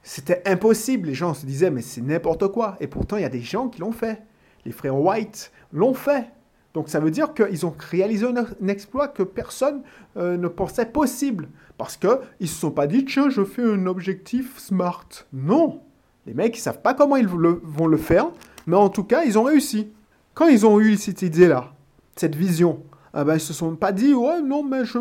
C'était 0.03 0.41
impossible, 0.45 1.07
les 1.07 1.13
gens 1.13 1.33
se 1.33 1.45
disaient, 1.45 1.69
mais 1.69 1.81
c'est 1.81 2.01
n'importe 2.01 2.47
quoi. 2.49 2.77
Et 2.79 2.87
pourtant, 2.87 3.17
il 3.17 3.23
y 3.23 3.25
a 3.25 3.29
des 3.29 3.41
gens 3.41 3.67
qui 3.67 3.81
l'ont 3.81 3.91
fait. 3.91 4.23
Les 4.65 4.71
frères 4.71 4.95
White 4.95 5.51
l'ont 5.73 5.93
fait. 5.93 6.29
Donc 6.73 6.89
ça 6.89 6.99
veut 6.99 7.11
dire 7.11 7.33
qu'ils 7.33 7.65
ont 7.65 7.73
réalisé 7.77 8.25
un, 8.25 8.67
exploit 8.67 9.07
que 9.07 9.23
personne 9.23 9.81
euh, 10.15 10.37
ne 10.37 10.47
pensait 10.47 10.85
possible. 10.85 11.49
Parce 11.77 11.97
qu'ils 11.97 12.09
ne 12.39 12.45
se 12.45 12.55
sont 12.55 12.71
pas 12.71 12.87
dit, 12.87 13.03
tiens, 13.05 13.29
je 13.29 13.43
fais 13.43 13.63
un 13.63 13.85
objectif 13.85 14.57
smart. 14.59 15.07
Non. 15.33 15.81
Les 16.25 16.33
mecs, 16.33 16.55
ils 16.55 16.59
ne 16.59 16.63
savent 16.63 16.81
pas 16.81 16.93
comment 16.93 17.15
ils 17.15 17.27
vont 17.27 17.87
le 17.87 17.97
faire, 17.97 18.27
mais 18.65 18.75
en 18.75 18.89
tout 18.89 19.03
cas, 19.03 19.23
ils 19.23 19.37
ont 19.37 19.43
réussi. 19.43 19.91
Quand 20.33 20.47
ils 20.47 20.65
ont 20.65 20.79
eu 20.79 20.97
cette 20.97 21.21
idée-là, 21.21 21.73
cette 22.15 22.35
vision, 22.35 22.83
ah 23.13 23.23
ben, 23.23 23.35
ils 23.35 23.41
se 23.41 23.53
sont 23.53 23.75
pas 23.75 23.91
dit, 23.91 24.13
ouais, 24.13 24.41
non, 24.41 24.63
mais 24.63 24.85
je, 24.85 24.99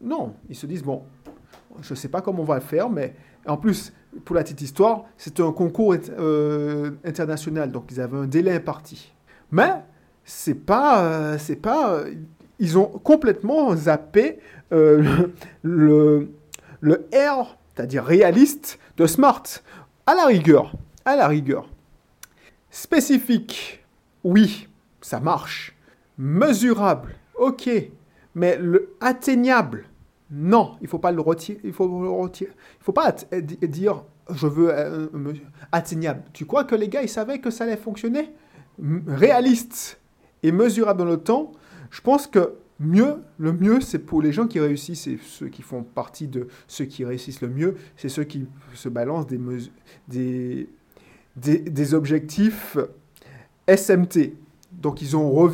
Non, 0.00 0.34
ils 0.48 0.56
se 0.56 0.66
disent, 0.66 0.82
bon, 0.82 1.02
je 1.82 1.92
ne 1.92 1.96
sais 1.96 2.08
pas 2.08 2.20
comment 2.20 2.42
on 2.42 2.46
va 2.46 2.56
le 2.56 2.60
faire, 2.60 2.88
mais 2.88 3.14
en 3.46 3.56
plus, 3.56 3.92
pour 4.24 4.34
la 4.36 4.42
petite 4.42 4.62
histoire, 4.62 5.04
c'était 5.16 5.42
un 5.42 5.52
concours 5.52 5.94
euh, 6.18 6.92
international, 7.04 7.70
donc 7.70 7.86
ils 7.90 8.00
avaient 8.00 8.18
un 8.18 8.26
délai 8.26 8.54
imparti. 8.54 9.12
Mais 9.50 9.82
c'est 10.24 10.54
pas, 10.54 11.02
euh, 11.02 11.38
c'est 11.38 11.56
pas, 11.56 11.92
euh, 11.92 12.14
ils 12.58 12.78
ont 12.78 12.86
complètement 12.86 13.74
zappé 13.74 14.38
euh, 14.72 15.28
le, 15.62 16.30
le, 16.80 17.08
R, 17.12 17.56
c'est-à-dire 17.74 18.04
réaliste 18.04 18.78
de 18.96 19.06
Smart. 19.06 19.42
À 20.06 20.14
la 20.14 20.26
rigueur, 20.26 20.72
à 21.04 21.16
la 21.16 21.28
rigueur. 21.28 21.68
Spécifique, 22.70 23.84
oui, 24.24 24.68
ça 25.00 25.20
marche. 25.20 25.76
Mesurable, 26.18 27.14
ok. 27.36 27.68
Mais 28.34 28.56
le 28.56 28.94
atteignable, 29.00 29.84
non, 30.30 30.76
il 30.80 30.86
faut 30.86 30.98
pas 30.98 31.10
le 31.10 31.20
retirer. 31.20 31.60
Il 31.64 31.72
faut 31.72 31.88
le 31.88 32.08
retirer. 32.08 32.52
Il 32.80 32.84
faut 32.84 32.92
pas 32.92 33.12
dire 33.12 34.04
je 34.32 34.46
veux 34.46 34.72
atteignable. 35.72 36.22
Tu 36.32 36.46
crois 36.46 36.64
que 36.64 36.74
les 36.74 36.88
gars 36.88 37.02
ils 37.02 37.08
savaient 37.08 37.40
que 37.40 37.50
ça 37.50 37.64
allait 37.64 37.76
fonctionner? 37.76 38.32
Réaliste, 39.06 40.00
et 40.42 40.52
mesurable 40.52 41.00
dans 41.00 41.04
le 41.04 41.18
temps, 41.18 41.52
je 41.90 42.00
pense 42.00 42.26
que 42.26 42.54
mieux, 42.78 43.16
le 43.38 43.52
mieux, 43.52 43.80
c'est 43.80 43.98
pour 43.98 44.22
les 44.22 44.32
gens 44.32 44.46
qui 44.46 44.58
réussissent 44.58 45.06
et 45.06 45.18
ceux 45.22 45.48
qui 45.48 45.62
font 45.62 45.82
partie 45.82 46.28
de 46.28 46.48
ceux 46.66 46.86
qui 46.86 47.04
réussissent 47.04 47.42
le 47.42 47.48
mieux, 47.48 47.76
c'est 47.96 48.08
ceux 48.08 48.24
qui 48.24 48.46
se 48.74 48.88
balancent 48.88 49.26
des, 49.26 49.38
des, 50.08 50.68
des, 51.36 51.94
objectifs 51.94 52.78
SMT. 53.68 54.32
Donc 54.80 55.02
ils 55.02 55.16
ont, 55.16 55.52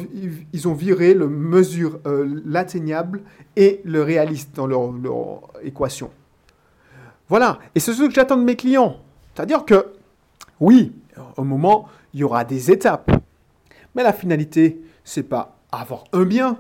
ils 0.52 0.68
ont 0.68 0.74
viré 0.74 1.12
le 1.12 1.28
mesure, 1.28 1.98
euh, 2.06 2.40
l'atteignable 2.44 3.22
et 3.56 3.80
le 3.84 4.02
réaliste 4.02 4.54
dans 4.54 4.66
leur, 4.66 5.40
équation. 5.62 6.10
Voilà, 7.28 7.58
et 7.74 7.80
c'est 7.80 7.92
ce 7.92 8.04
que 8.04 8.14
j'attends 8.14 8.36
de 8.36 8.44
mes 8.44 8.54
clients. 8.54 8.98
C'est-à-dire 9.34 9.64
que, 9.64 9.92
oui, 10.60 10.92
au 11.36 11.42
moment, 11.42 11.88
il 12.14 12.20
y 12.20 12.24
aura 12.24 12.44
des 12.44 12.70
étapes. 12.70 13.10
Mais 13.96 14.04
la 14.04 14.12
finalité, 14.12 14.80
c'est 15.02 15.24
pas 15.24 15.58
avoir 15.72 16.04
un 16.12 16.24
bien. 16.24 16.58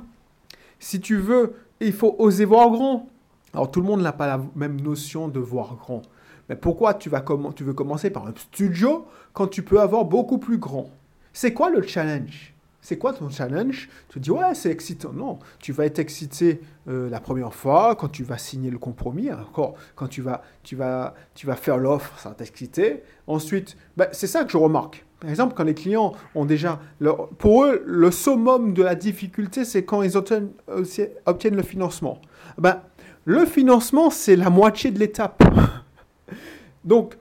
Si 0.80 1.00
tu 1.00 1.18
veux, 1.18 1.54
il 1.80 1.92
faut 1.92 2.16
oser 2.18 2.44
voir 2.44 2.70
grand. 2.70 3.08
Alors 3.54 3.70
tout 3.70 3.80
le 3.80 3.86
monde 3.86 4.02
n'a 4.02 4.12
pas 4.12 4.26
la 4.26 4.40
même 4.56 4.80
notion 4.80 5.28
de 5.28 5.38
voir 5.38 5.76
grand. 5.76 6.02
Mais 6.48 6.56
pourquoi 6.56 6.94
tu, 6.94 7.10
vas 7.10 7.24
tu 7.54 7.64
veux 7.64 7.74
commencer 7.74 8.10
par 8.10 8.26
un 8.26 8.34
studio 8.36 9.06
quand 9.32 9.46
tu 9.46 9.62
peux 9.62 9.80
avoir 9.80 10.04
beaucoup 10.04 10.38
plus 10.38 10.58
grand? 10.58 10.90
C'est 11.32 11.52
quoi 11.52 11.70
le 11.70 11.82
challenge? 11.82 12.55
C'est 12.86 12.98
quoi 12.98 13.12
ton 13.12 13.28
challenge? 13.30 13.88
Tu 14.08 14.20
dis, 14.20 14.30
ouais, 14.30 14.54
c'est 14.54 14.70
excitant. 14.70 15.12
Non, 15.12 15.40
tu 15.58 15.72
vas 15.72 15.86
être 15.86 15.98
excité 15.98 16.60
euh, 16.86 17.10
la 17.10 17.18
première 17.18 17.52
fois, 17.52 17.96
quand 17.96 18.06
tu 18.06 18.22
vas 18.22 18.38
signer 18.38 18.70
le 18.70 18.78
compromis, 18.78 19.28
encore, 19.32 19.74
quand 19.96 20.06
tu 20.06 20.22
vas, 20.22 20.42
tu 20.62 20.76
vas, 20.76 21.14
tu 21.34 21.48
vas 21.48 21.56
faire 21.56 21.78
l'offre, 21.78 22.16
ça 22.16 22.28
va 22.28 22.36
t'exciter. 22.36 23.02
Ensuite, 23.26 23.76
ben, 23.96 24.06
c'est 24.12 24.28
ça 24.28 24.44
que 24.44 24.52
je 24.52 24.56
remarque. 24.56 25.04
Par 25.18 25.28
exemple, 25.28 25.54
quand 25.56 25.64
les 25.64 25.74
clients 25.74 26.12
ont 26.36 26.44
déjà... 26.44 26.78
pour 27.38 27.64
eux, 27.64 27.82
le 27.84 28.12
summum 28.12 28.72
de 28.72 28.84
la 28.84 28.94
difficulté, 28.94 29.64
c'est 29.64 29.84
quand 29.84 30.02
ils 30.02 30.16
obtiennent, 30.16 30.52
obtiennent 31.24 31.56
le 31.56 31.64
financement. 31.64 32.20
Ben, 32.56 32.82
le 33.24 33.46
financement, 33.46 34.10
c'est 34.10 34.36
la 34.36 34.48
moitié 34.48 34.92
de 34.92 35.00
l'étape. 35.00 35.42
Donc, 36.84 37.16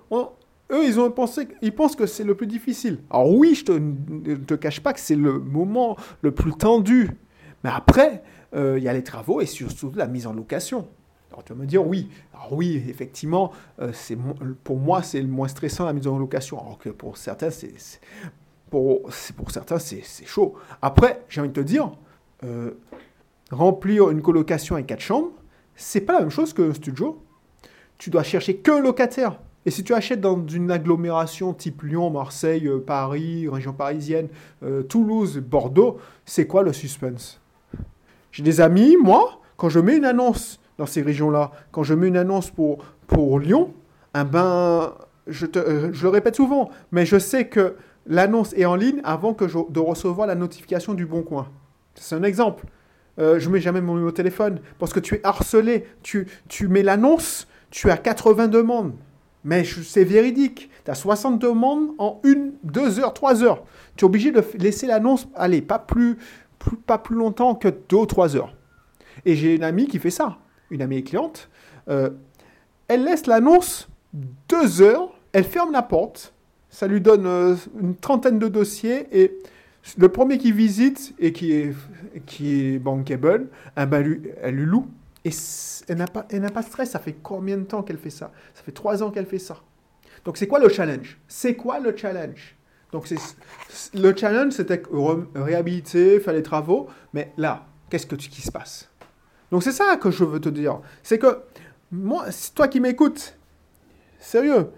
eux, 0.72 0.86
ils 0.86 1.00
ont 1.00 1.12
pensé, 1.12 1.48
ils 1.62 1.74
pensent 1.74 1.96
que 1.96 2.06
c'est 2.06 2.24
le 2.24 2.36
plus 2.36 2.48
difficile. 2.48 3.00
Alors 3.10 3.32
oui, 3.32 3.56
je 3.56 3.72
ne 3.72 4.36
te, 4.36 4.54
cache 4.56 4.80
pas 4.80 4.94
que 4.94 5.00
c'est 5.00 5.16
le 5.16 5.40
moment 5.40 5.96
le 6.22 6.32
plus 6.32 6.54
tendu. 6.54 7.12
Mais 7.64 7.70
après, 7.74 8.24
euh, 8.56 8.78
il 8.78 8.84
y 8.84 8.88
a 8.88 8.94
les 8.94 9.04
travaux 9.04 9.42
et 9.42 9.46
surtout 9.46 9.92
la 9.96 10.08
mise 10.08 10.28
en 10.28 10.34
location. 10.34 10.88
Alors 11.32 11.44
tu 11.44 11.54
vas 11.54 11.60
me 11.60 11.66
dire 11.66 11.86
oui. 11.86 12.10
Alors 12.34 12.54
oui, 12.54 12.84
effectivement, 12.88 13.52
euh, 13.80 13.92
pour 14.64 14.78
moi 14.78 15.04
c'est 15.04 15.22
le 15.22 15.28
moins 15.28 15.48
stressant 15.48 15.86
la 15.86 15.94
mise 15.94 16.08
en 16.08 16.18
location. 16.18 16.60
Alors 16.60 16.78
que 16.78 16.90
pour 16.90 17.18
certains 17.18 17.50
c'est 17.50 17.74
pour 18.70 19.12
certains 19.50 19.80
c'est 19.80 20.26
chaud. 20.26 20.56
Après, 20.82 21.24
j'ai 21.30 21.42
envie 21.42 21.50
de 21.50 21.54
te 21.54 21.66
dire, 21.66 21.92
euh, 22.44 22.72
remplir 23.52 24.10
une 24.10 24.22
colocation 24.22 24.76
avec 24.76 24.88
quatre 24.88 25.02
chambres, 25.02 25.32
c'est 25.76 26.02
pas 26.02 26.14
la 26.14 26.20
même 26.22 26.30
chose 26.30 26.54
qu'un 26.54 26.74
studio. 26.74 27.22
Tu 27.98 28.10
dois 28.10 28.24
chercher 28.24 28.58
qu'un 28.58 28.80
locataire. 28.80 29.40
Et 29.66 29.72
si 29.72 29.84
tu 29.84 29.94
achètes 29.94 30.22
dans 30.22 30.46
une 30.48 30.72
agglomération 30.72 31.54
type 31.54 31.82
Lyon, 31.82 32.10
Marseille, 32.10 32.68
euh, 32.68 32.80
Paris, 32.80 33.48
région 33.50 33.74
parisienne, 33.74 34.28
Toulouse, 34.90 35.40
Bordeaux, 35.40 35.98
c'est 36.26 36.48
quoi 36.48 36.64
le 36.64 36.74
suspense? 36.74 37.42
J'ai 38.32 38.44
des 38.44 38.62
amis, 38.62 38.98
moi, 39.02 39.42
quand 39.58 39.70
je 39.70 39.80
mets 39.80 39.98
une 39.98 40.06
annonce 40.06 40.60
dans 40.78 40.86
ces 40.86 41.02
régions-là. 41.02 41.52
Quand 41.72 41.84
je 41.84 41.94
mets 41.94 42.08
une 42.08 42.18
annonce 42.18 42.52
pour, 42.52 42.80
pour 43.08 43.40
Lyon, 43.40 43.74
eh 44.18 44.24
ben, 44.24 44.94
je, 45.28 45.46
te, 45.46 45.60
euh, 45.60 45.94
je 45.94 46.04
le 46.04 46.10
répète 46.10 46.36
souvent, 46.36 46.70
mais 46.92 47.06
je 47.06 47.18
sais 47.18 47.48
que 47.48 47.76
l'annonce 48.06 48.54
est 48.54 48.66
en 48.66 48.76
ligne 48.76 49.02
avant 49.04 49.34
que 49.34 49.46
de 49.46 49.80
recevoir 49.80 50.28
la 50.28 50.36
notification 50.36 50.94
du 50.94 51.06
Bon 51.06 51.24
Coin. 51.24 51.50
C'est 51.96 52.16
un 52.16 52.24
exemple. 52.24 52.66
Euh, 53.18 53.40
je 53.40 53.50
mets 53.50 53.62
jamais 53.62 53.80
mon 53.80 53.94
numéro 53.94 54.12
de 54.12 54.16
téléphone 54.16 54.60
parce 54.78 54.92
que 54.92 55.00
tu 55.00 55.16
es 55.16 55.22
harcelé. 55.24 55.88
Tu, 56.04 56.28
tu 56.50 56.68
mets 56.68 56.84
l'annonce, 56.84 57.48
tu 57.72 57.90
as 57.90 57.98
80 57.98 58.50
demandes. 58.50 58.94
Mais 59.46 59.64
c'est 59.64 60.04
véridique. 60.04 60.70
Tu 60.84 60.92
as 60.92 60.96
60 60.96 61.40
demandes 61.40 61.92
en 62.00 62.20
une, 62.24 62.54
deux 62.64 63.00
heures, 63.00 63.14
trois 63.14 63.44
heures. 63.44 63.64
Tu 63.96 64.04
es 64.04 64.06
obligé 64.06 64.32
de 64.32 64.44
laisser 64.58 64.88
l'annonce, 64.88 65.28
aller 65.36 65.62
pas 65.62 65.80
plus, 65.80 66.18
pas 66.86 66.98
plus 66.98 67.16
longtemps 67.16 67.56
que 67.56 67.70
deux 67.70 67.98
ou 67.98 68.06
trois 68.06 68.36
heures. 68.36 68.54
Et 69.24 69.36
j'ai 69.36 69.56
une 69.56 69.64
amie 69.64 69.88
qui 69.88 70.00
fait 70.00 70.10
ça. 70.10 70.40
Une 70.72 70.82
amie 70.82 71.04
cliente. 71.04 71.48
Euh, 71.88 72.10
elle 72.88 73.04
laisse 73.04 73.28
l'annonce 73.28 73.88
deux 74.50 74.82
heures, 74.82 75.14
elle 75.32 75.44
ferme 75.44 75.72
la 75.72 75.82
porte, 75.82 76.34
ça 76.70 76.88
lui 76.88 77.02
donne 77.02 77.26
euh, 77.26 77.56
une 77.80 77.96
trentaine 77.96 78.40
de 78.40 78.48
dossiers 78.48 79.08
et 79.12 79.38
le 79.98 80.10
premier 80.10 80.38
qui 80.38 80.52
visite 80.52 81.14
et 81.20 81.32
qui 81.32 81.52
est, 81.52 81.74
qui 82.26 82.74
est 82.74 82.80
bankable, 82.80 83.48
eh 83.78 83.86
ben, 83.86 84.20
elle 84.42 84.56
lui 84.56 84.66
loue. 84.66 84.88
Et 85.26 85.32
elle 85.88 85.98
n'a 85.98 86.08
pas, 86.08 86.24
pas 86.24 86.62
stress. 86.62 86.92
Ça 86.92 87.00
fait 87.00 87.18
combien 87.22 87.58
de 87.58 87.64
temps 87.64 87.84
qu'elle 87.84 87.98
fait 87.98 88.10
ça? 88.10 88.32
Ça 88.54 88.64
fait 88.64 88.72
trois 88.72 89.04
ans 89.04 89.12
qu'elle 89.12 89.26
fait 89.26 89.40
ça. 89.40 89.58
Donc 90.24 90.38
c'est 90.38 90.48
quoi 90.48 90.60
le 90.60 90.70
challenge? 90.70 91.20
C'est 91.28 91.56
quoi 91.56 91.80
le 91.80 91.96
challenge? 91.96 92.56
Donc 92.92 93.08
le 93.94 94.16
challenge, 94.16 94.54
c'était 94.54 94.82
réhabiliter, 95.36 96.20
faire 96.20 96.34
les 96.34 96.44
travaux. 96.44 96.88
Mais 97.14 97.34
là, 97.38 97.66
qu'est-ce 97.90 98.06
que, 98.06 98.16
qui 98.16 98.42
se 98.42 98.52
passe? 98.52 98.90
Donc 99.52 99.64
c'est 99.64 99.72
ça 99.72 99.98
que 99.98 100.12
je 100.12 100.24
veux 100.24 100.40
te 100.40 100.50
dire. 100.50 100.80
C'est 101.04 101.20
que 101.20 101.42
moi, 101.92 102.26
toi 102.54 102.68
qui 102.68 102.80
m'écoutes, 102.80 103.38
sérieux, 104.20 104.70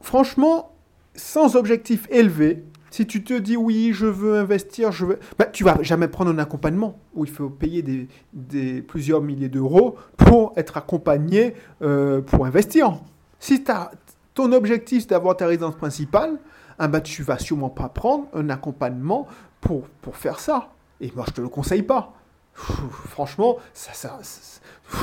franchement, 0.00 0.74
sans 1.14 1.56
objectif 1.56 2.06
élevé, 2.10 2.64
si 2.90 3.06
tu 3.06 3.22
te 3.22 3.34
dis 3.34 3.56
oui, 3.56 3.92
je 3.92 4.06
veux 4.06 4.36
investir, 4.38 4.92
je 4.92 5.06
veux, 5.06 5.18
bah, 5.38 5.46
tu 5.46 5.64
vas 5.64 5.80
jamais 5.82 6.08
prendre 6.08 6.30
un 6.30 6.38
accompagnement 6.38 6.98
où 7.14 7.24
il 7.24 7.30
faut 7.30 7.48
payer 7.48 7.82
des, 8.32 8.82
plusieurs 8.82 9.22
milliers 9.22 9.48
d'euros 9.48 9.96
pour 10.16 10.52
être 10.56 10.76
accompagné 10.76 11.54
euh, 11.82 12.20
pour 12.20 12.46
investir. 12.46 13.00
Si 13.38 13.64
as, 13.68 13.92
ton 14.34 14.52
objectif 14.52 15.02
c'est 15.02 15.10
d'avoir 15.10 15.36
ta 15.36 15.46
résidence 15.46 15.76
principale, 15.76 16.38
ah 16.78 16.88
bah, 16.88 17.00
tu 17.00 17.22
vas 17.22 17.38
sûrement 17.38 17.70
pas 17.70 17.88
prendre 17.88 18.26
un 18.34 18.48
accompagnement 18.50 19.26
pour, 19.60 19.82
pour 20.02 20.16
faire 20.16 20.40
ça. 20.40 20.70
Et 21.00 21.12
moi, 21.14 21.24
je 21.28 21.34
te 21.34 21.40
le 21.40 21.48
conseille 21.48 21.82
pas. 21.82 22.14
Franchement, 22.54 23.56
ça, 23.72 23.92
ça, 23.92 24.18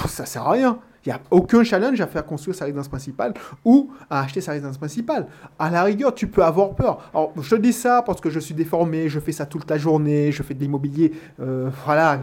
ça 0.08 0.26
sert 0.26 0.48
à 0.48 0.52
rien. 0.52 0.80
Il 1.06 1.10
n'y 1.10 1.14
a 1.14 1.22
aucun 1.32 1.64
challenge 1.64 2.02
à 2.02 2.08
faire 2.08 2.26
construire 2.26 2.54
sa 2.54 2.66
résidence 2.66 2.90
principale 2.90 3.34
ou 3.64 3.92
à 4.10 4.24
acheter 4.24 4.42
sa 4.42 4.52
résidence 4.52 4.78
principale. 4.78 5.28
À 5.58 5.70
la 5.70 5.84
rigueur, 5.84 6.14
tu 6.14 6.28
peux 6.28 6.44
avoir 6.44 6.76
peur. 6.76 7.10
Alors, 7.14 7.32
je 7.42 7.56
te 7.56 7.62
dis 7.62 7.72
ça 7.72 8.02
parce 8.02 8.20
que 8.20 8.30
je 8.30 8.42
suis 8.42 8.54
déformé, 8.54 9.08
je 9.08 9.22
fais 9.22 9.32
ça 9.32 9.46
toute 9.46 9.70
la 9.70 9.78
journée, 9.78 10.34
je 10.34 10.44
fais 10.44 10.54
de 10.54 10.60
l'immobilier, 10.60 11.14
euh, 11.40 11.70
voilà, 11.86 12.22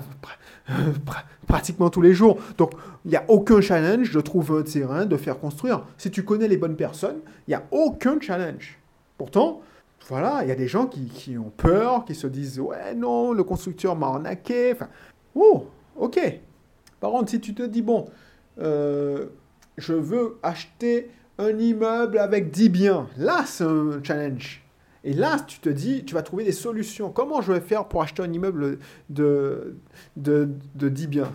pratiquement 1.47 1.89
tous 1.89 2.03
les 2.03 2.13
jours. 2.13 2.39
Donc, 2.59 2.73
il 3.07 3.13
n'y 3.13 3.17
a 3.17 3.25
aucun 3.29 3.63
challenge 3.63 4.13
de 4.13 4.21
trouver 4.21 4.59
un 4.59 4.63
terrain, 4.63 5.07
de 5.07 5.17
faire 5.17 5.39
construire. 5.39 5.87
Si 5.97 6.11
tu 6.11 6.23
connais 6.23 6.47
les 6.47 6.59
bonnes 6.59 6.77
personnes, 6.77 7.21
il 7.49 7.53
n'y 7.53 7.55
a 7.55 7.63
aucun 7.71 8.21
challenge. 8.21 8.79
Pourtant, 9.17 9.63
voilà, 10.09 10.41
il 10.43 10.49
y 10.51 10.53
a 10.53 10.57
des 10.57 10.69
gens 10.69 10.87
qui, 10.87 11.07
qui, 11.07 11.39
ont 11.39 11.53
peur, 11.57 12.05
qui 12.05 12.15
se 12.15 12.27
disent 12.27 12.61
Ouais, 12.61 12.95
non, 12.95 13.33
le 13.33 13.45
constructeur 13.45 13.97
m'a 13.97 14.09
arnaqué. 14.09 14.75
Oh, 15.35 15.67
ok. 15.97 16.21
Par 17.01 17.11
contre, 17.11 17.31
si 17.31 17.41
tu 17.41 17.55
te 17.55 17.63
dis 17.63 17.83
Bon, 17.83 18.07
euh, 18.61 19.27
je 19.77 19.93
veux 19.93 20.39
acheter 20.43 21.11
un 21.39 21.59
immeuble 21.59 22.19
avec 22.19 22.51
10 22.51 22.69
biens. 22.69 23.09
Là, 23.17 23.45
c'est 23.47 23.65
un 23.65 24.03
challenge. 24.03 24.63
Et 25.03 25.13
là, 25.13 25.39
tu 25.47 25.59
te 25.59 25.69
dis, 25.69 26.05
tu 26.05 26.15
vas 26.15 26.23
trouver 26.23 26.45
des 26.45 26.53
solutions. 26.53 27.11
Comment 27.11 27.43
je 27.43 27.53
vais 27.53 27.61
faire 27.61 27.87
pour 27.87 28.03
acheter 28.03 28.23
un 28.23 28.33
immeuble 28.33 28.79
de, 29.11 29.77
de, 30.17 30.49
10 30.75 31.07
biens? 31.09 31.33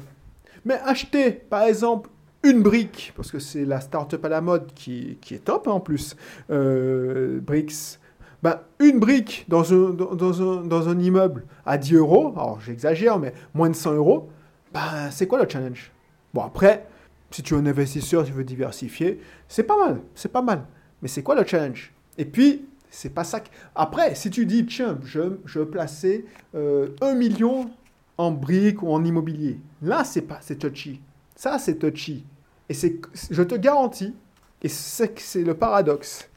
Mais 0.65 0.79
acheter, 0.83 1.31
par 1.31 1.63
exemple, 1.63 2.09
une 2.43 2.63
brique, 2.63 3.13
parce 3.15 3.31
que 3.31 3.37
c'est 3.37 3.65
la 3.65 3.79
start-up 3.79 4.25
à 4.25 4.29
la 4.29 4.41
mode 4.41 4.73
qui, 4.73 5.17
est 5.29 5.45
top 5.45 5.67
hein, 5.67 5.73
en 5.73 5.79
plus, 5.79 6.15
euh, 6.49 7.39
Bricks. 7.41 7.98
Ben, 8.41 8.61
une 8.79 8.99
brique 8.99 9.45
dans 9.49 9.73
un, 9.73 9.89
dans, 9.91 10.41
un, 10.41 10.63
dans 10.63 10.89
un 10.89 10.99
immeuble 10.99 11.45
à 11.65 11.77
10 11.77 11.95
euros, 11.95 12.33
alors 12.35 12.61
j'exagère, 12.61 13.19
mais 13.19 13.33
moins 13.53 13.69
de 13.69 13.75
100 13.75 13.95
euros, 13.95 14.29
ben, 14.73 15.09
c'est 15.11 15.27
quoi 15.27 15.43
le 15.43 15.49
challenge? 15.49 15.91
Bon, 16.33 16.43
après, 16.43 16.87
si 17.31 17.43
tu 17.43 17.53
es 17.53 17.57
un 17.57 17.65
investisseur, 17.65 18.23
tu 18.23 18.31
veux 18.31 18.43
diversifier, 18.43 19.19
c'est 19.47 19.63
pas 19.63 19.77
mal, 19.77 20.01
c'est 20.15 20.31
pas 20.31 20.41
mal. 20.41 20.65
Mais 21.01 21.07
c'est 21.07 21.23
quoi 21.23 21.35
le 21.35 21.45
challenge? 21.45 21.93
Et 22.17 22.25
puis, 22.25 22.65
c'est 22.89 23.09
pas 23.13 23.23
ça. 23.23 23.41
Après, 23.75 24.15
si 24.15 24.29
tu 24.29 24.45
dis, 24.45 24.65
tiens, 24.65 24.99
je, 25.03 25.37
je 25.45 25.59
placer 25.59 26.25
euh, 26.55 26.89
un 27.01 27.13
million 27.13 27.69
en 28.17 28.31
briques 28.31 28.81
ou 28.83 28.91
en 28.91 29.03
immobilier, 29.03 29.59
là, 29.81 30.03
c'est 30.03 30.21
pas, 30.21 30.39
c'est 30.41 30.57
touchy. 30.57 31.01
Ça, 31.35 31.59
c'est 31.59 31.75
touchy. 31.75 32.25
Et 32.67 32.73
c'est, 32.73 32.99
je 33.31 33.43
te 33.43 33.55
garantis, 33.55 34.13
et 34.61 34.69
c'est, 34.69 35.17
c'est 35.19 35.43
le 35.43 35.53
paradoxe. 35.53 36.29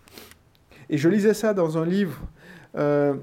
Et 0.92 0.98
je 0.98 1.08
lisais 1.08 1.34
ça 1.34 1.54
dans 1.54 1.78
un 1.78 1.86
livre. 1.86 2.20
Euh, 2.76 3.14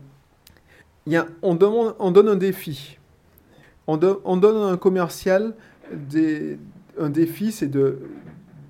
y 1.06 1.16
a, 1.16 1.28
on, 1.44 1.54
donne 1.54 2.28
un 2.28 2.36
défi. 2.36 2.98
On, 3.88 3.98
on 4.26 4.38
donne 4.38 4.58
un 4.58 4.76
commercial 4.76 5.54
un 7.00 7.10
défi, 7.10 7.52
c'est 7.52 7.68
de, 7.68 8.00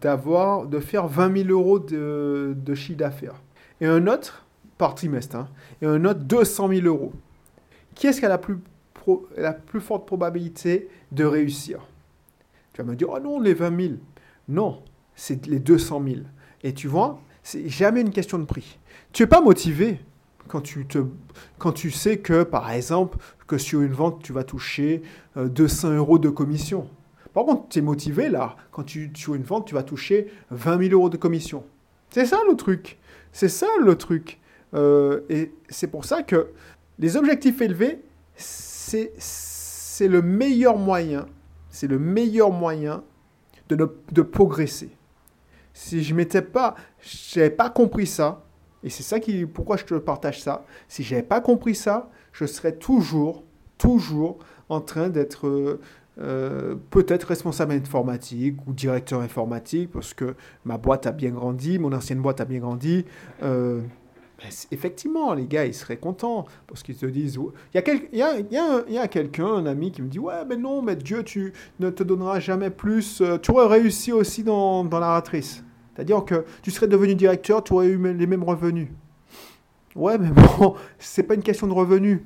de 0.01 0.79
faire 0.79 1.07
20 1.07 1.43
000 1.45 1.49
euros 1.49 1.79
de, 1.79 2.53
de 2.55 2.75
chiffre 2.75 2.97
d'affaires. 2.97 3.41
Et 3.81 3.85
un 3.85 4.05
autre, 4.05 4.45
par 4.77 4.95
trimestre, 4.95 5.37
hein, 5.37 5.47
et 5.81 5.85
un 5.85 6.03
autre 6.03 6.19
200 6.19 6.67
000 6.67 6.87
euros. 6.87 7.13
Qui 7.95 8.07
est-ce 8.07 8.19
qui 8.19 8.25
a 8.25 8.29
la 8.29 8.37
plus, 8.37 8.57
la 9.37 9.53
plus 9.53 9.81
forte 9.81 10.05
probabilité 10.05 10.89
de 11.13 11.23
réussir? 11.23 11.79
Tu 12.73 12.81
vas 12.81 12.87
me 12.89 12.95
dire, 12.95 13.09
oh 13.09 13.19
non, 13.19 13.39
les 13.39 13.53
20 13.53 13.81
000. 13.81 13.93
Non, 14.49 14.83
c'est 15.15 15.47
les 15.47 15.59
200 15.59 16.03
000. 16.05 16.17
Et 16.63 16.73
tu 16.73 16.87
vois, 16.87 17.21
c'est 17.43 17.69
jamais 17.69 18.01
une 18.01 18.11
question 18.11 18.39
de 18.39 18.45
prix. 18.45 18.79
Tu 19.13 19.23
n'es 19.23 19.27
pas 19.27 19.41
motivé 19.41 19.99
quand 20.47 20.61
tu, 20.61 20.85
te, 20.85 20.99
quand 21.57 21.71
tu 21.71 21.91
sais 21.91 22.17
que, 22.17 22.43
par 22.43 22.71
exemple, 22.71 23.17
que 23.47 23.57
sur 23.57 23.81
une 23.81 23.93
vente, 23.93 24.21
tu 24.21 24.33
vas 24.33 24.43
toucher 24.43 25.01
200 25.35 25.87
euh, 25.87 25.97
euros 25.97 26.19
de 26.19 26.29
commission. 26.29 26.87
Par 27.33 27.45
contre, 27.45 27.69
tu 27.69 27.79
es 27.79 27.81
motivé 27.81 28.29
là. 28.29 28.55
Quand 28.71 28.83
tu 28.83 29.11
sur 29.15 29.35
une 29.35 29.43
vente, 29.43 29.67
tu 29.67 29.75
vas 29.75 29.83
toucher 29.83 30.31
20 30.51 30.79
000 30.79 30.93
euros 30.93 31.09
de 31.09 31.17
commission. 31.17 31.63
C'est 32.09 32.25
ça 32.25 32.39
le 32.49 32.55
truc. 32.55 32.97
C'est 33.31 33.49
ça 33.49 33.67
le 33.79 33.95
truc. 33.95 34.39
Euh, 34.73 35.21
et 35.29 35.51
c'est 35.69 35.87
pour 35.87 36.05
ça 36.05 36.23
que 36.23 36.47
les 36.97 37.15
objectifs 37.17 37.61
élevés, 37.61 38.01
c'est 38.35 39.11
le 40.01 40.21
meilleur 40.21 40.77
moyen. 40.77 41.27
C'est 41.69 41.87
le 41.87 41.99
meilleur 41.99 42.51
moyen 42.51 43.03
de, 43.69 43.77
de 44.11 44.21
progresser. 44.21 44.89
Si 45.81 46.03
je 46.03 46.13
m'étais 46.13 46.41
pas, 46.41 46.75
j'avais 46.99 47.49
pas 47.49 47.69
compris 47.69 48.05
ça, 48.05 48.43
et 48.83 48.89
c'est 48.89 49.01
ça 49.01 49.21
qui, 49.21 49.45
pourquoi 49.45 49.77
je 49.77 49.85
te 49.85 49.93
partage 49.93 50.41
ça. 50.41 50.65
Si 50.89 51.03
j'avais 51.03 51.23
pas 51.23 51.39
compris 51.39 51.73
ça, 51.73 52.09
je 52.33 52.45
serais 52.45 52.73
toujours, 52.73 53.45
toujours 53.77 54.39
en 54.67 54.81
train 54.81 55.07
d'être 55.07 55.47
euh, 55.47 55.79
euh, 56.19 56.75
peut-être 56.89 57.23
responsable 57.23 57.71
informatique 57.71 58.57
ou 58.67 58.73
directeur 58.73 59.21
informatique 59.21 59.89
parce 59.93 60.13
que 60.13 60.35
ma 60.65 60.77
boîte 60.77 61.07
a 61.07 61.13
bien 61.13 61.31
grandi, 61.31 61.79
mon 61.79 61.93
ancienne 61.93 62.21
boîte 62.21 62.41
a 62.41 62.45
bien 62.45 62.59
grandi. 62.59 63.05
Euh, 63.41 63.79
ben, 64.37 64.49
effectivement, 64.71 65.33
les 65.33 65.47
gars, 65.47 65.65
ils 65.65 65.73
seraient 65.73 65.95
contents 65.95 66.45
parce 66.67 66.83
qu'ils 66.83 66.95
se 66.95 67.05
disent. 67.05 67.39
Il 67.73 67.75
y 67.75 67.77
a, 67.77 67.81
quel... 67.81 68.01
a, 68.21 69.01
a, 69.01 69.07
quelqu'un, 69.07 69.47
un 69.47 69.65
ami 69.65 69.93
qui 69.93 70.01
me 70.01 70.09
dit 70.09 70.19
Ouais, 70.19 70.43
mais 70.45 70.57
non, 70.57 70.81
mais 70.81 70.97
Dieu, 70.97 71.23
tu 71.23 71.53
ne 71.79 71.89
te 71.89 72.03
donneras 72.03 72.41
jamais 72.41 72.69
plus. 72.69 73.23
Tu 73.41 73.51
aurais 73.51 73.79
réussi 73.79 74.11
aussi 74.11 74.43
dans, 74.43 74.83
dans 74.83 74.99
la 74.99 75.13
ratrice. 75.13 75.63
C'est-à-dire 75.99 76.23
que 76.23 76.45
tu 76.61 76.71
serais 76.71 76.87
devenu 76.87 77.13
directeur, 77.13 77.61
tu 77.61 77.73
aurais 77.73 77.87
eu 77.87 78.13
les 78.13 78.25
mêmes 78.25 78.45
revenus. 78.45 78.87
Ouais, 79.97 80.17
mais 80.17 80.29
bon, 80.29 80.75
c'est 80.97 81.23
pas 81.23 81.33
une 81.33 81.43
question 81.43 81.67
de 81.67 81.73
revenus. 81.73 82.21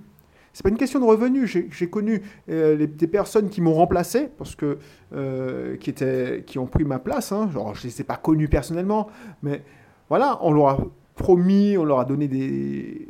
C'est 0.54 0.62
pas 0.62 0.70
une 0.70 0.78
question 0.78 1.00
de 1.00 1.06
revenus. 1.06 1.58
J'ai 1.72 1.90
connu 1.90 2.22
euh, 2.50 2.86
des 2.86 3.08
personnes 3.08 3.50
qui 3.50 3.62
m'ont 3.62 3.74
remplacé 3.74 4.30
parce 4.38 4.56
que 4.56 4.78
euh, 5.16 5.76
qui 5.78 5.90
étaient 5.90 6.44
qui 6.46 6.60
ont 6.60 6.68
pris 6.68 6.84
ma 6.84 7.00
place. 7.00 7.32
Hein. 7.32 7.50
Genre, 7.52 7.74
je 7.74 7.88
les 7.88 8.02
ai 8.02 8.04
pas 8.04 8.18
connus 8.18 8.48
personnellement, 8.48 9.08
mais 9.42 9.64
voilà, 10.08 10.38
on 10.44 10.52
leur 10.52 10.68
a 10.68 10.78
promis, 11.16 11.76
on 11.76 11.84
leur 11.84 12.00
a 12.00 12.06
donné 12.06 12.28
des, 12.28 13.08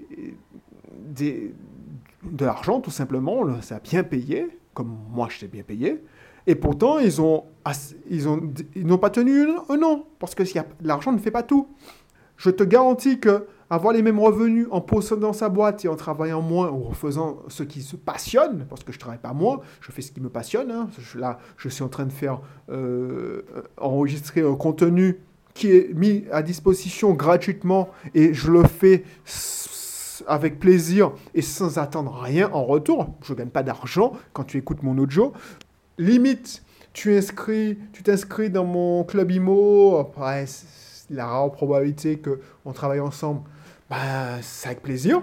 des 0.97 1.53
de 2.23 2.45
l'argent 2.45 2.79
tout 2.79 2.89
simplement. 2.89 3.61
Ça 3.61 3.75
a 3.75 3.79
bien 3.81 4.05
payé, 4.05 4.47
comme 4.73 4.97
moi 5.11 5.27
je 5.29 5.41
t'ai 5.41 5.47
bien 5.47 5.63
payé. 5.63 6.01
Et 6.47 6.55
pourtant, 6.55 6.99
ils 6.99 7.21
ont 7.21 7.45
ils 8.09 8.27
ont 8.27 8.41
ils 8.75 8.85
n'ont 8.85 8.97
pas 8.97 9.09
tenu 9.09 9.47
un 9.69 9.81
an 9.83 10.05
parce 10.19 10.35
que 10.35 10.43
l'argent 10.81 11.11
ne 11.11 11.17
fait 11.17 11.31
pas 11.31 11.43
tout. 11.43 11.67
Je 12.37 12.49
te 12.49 12.63
garantis 12.63 13.19
que 13.19 13.47
avoir 13.69 13.93
les 13.93 14.01
mêmes 14.01 14.19
revenus 14.19 14.67
en 14.71 14.81
possédant 14.81 15.33
sa 15.33 15.49
boîte 15.49 15.83
et 15.85 15.87
en 15.87 15.95
travaillant 15.95 16.41
moins 16.41 16.69
ou 16.69 16.87
en 16.87 16.91
faisant 16.91 17.39
ce 17.47 17.63
qui 17.63 17.81
se 17.81 17.95
passionne, 17.95 18.65
parce 18.69 18.83
que 18.83 18.91
je 18.91 18.97
ne 18.97 18.99
travaille 18.99 19.19
pas 19.19 19.33
moins, 19.33 19.61
je 19.81 19.91
fais 19.91 20.01
ce 20.01 20.11
qui 20.11 20.21
me 20.21 20.29
passionne. 20.29 20.69
Hein. 20.71 20.89
là, 21.15 21.39
je 21.57 21.69
suis 21.69 21.83
en 21.83 21.89
train 21.89 22.05
de 22.05 22.11
faire 22.11 22.41
euh, 22.69 23.41
enregistrer 23.77 24.41
un 24.41 24.55
contenu 24.55 25.19
qui 25.53 25.71
est 25.71 25.93
mis 25.93 26.25
à 26.31 26.41
disposition 26.41 27.13
gratuitement 27.13 27.89
et 28.13 28.33
je 28.33 28.51
le 28.51 28.63
fais 28.63 29.03
avec 30.27 30.59
plaisir 30.59 31.11
et 31.33 31.41
sans 31.41 31.77
attendre 31.77 32.19
rien 32.21 32.49
en 32.53 32.65
retour. 32.65 33.15
Je 33.23 33.33
ne 33.33 33.37
gagne 33.37 33.49
pas 33.49 33.63
d'argent 33.63 34.13
quand 34.33 34.43
tu 34.43 34.57
écoutes 34.57 34.83
mon 34.83 34.97
audio. 34.97 35.33
Limite, 35.97 36.63
tu 36.93 37.15
inscris, 37.15 37.77
tu 37.91 38.03
t'inscris 38.03 38.49
dans 38.49 38.65
mon 38.65 39.03
club 39.03 39.31
IMO, 39.31 40.11
la 41.09 41.25
rare 41.27 41.51
probabilité 41.51 42.19
qu'on 42.19 42.73
travaille 42.73 42.99
ensemble, 42.99 43.41
bah, 43.89 44.41
c'est 44.41 44.69
avec 44.69 44.81
plaisir. 44.81 45.21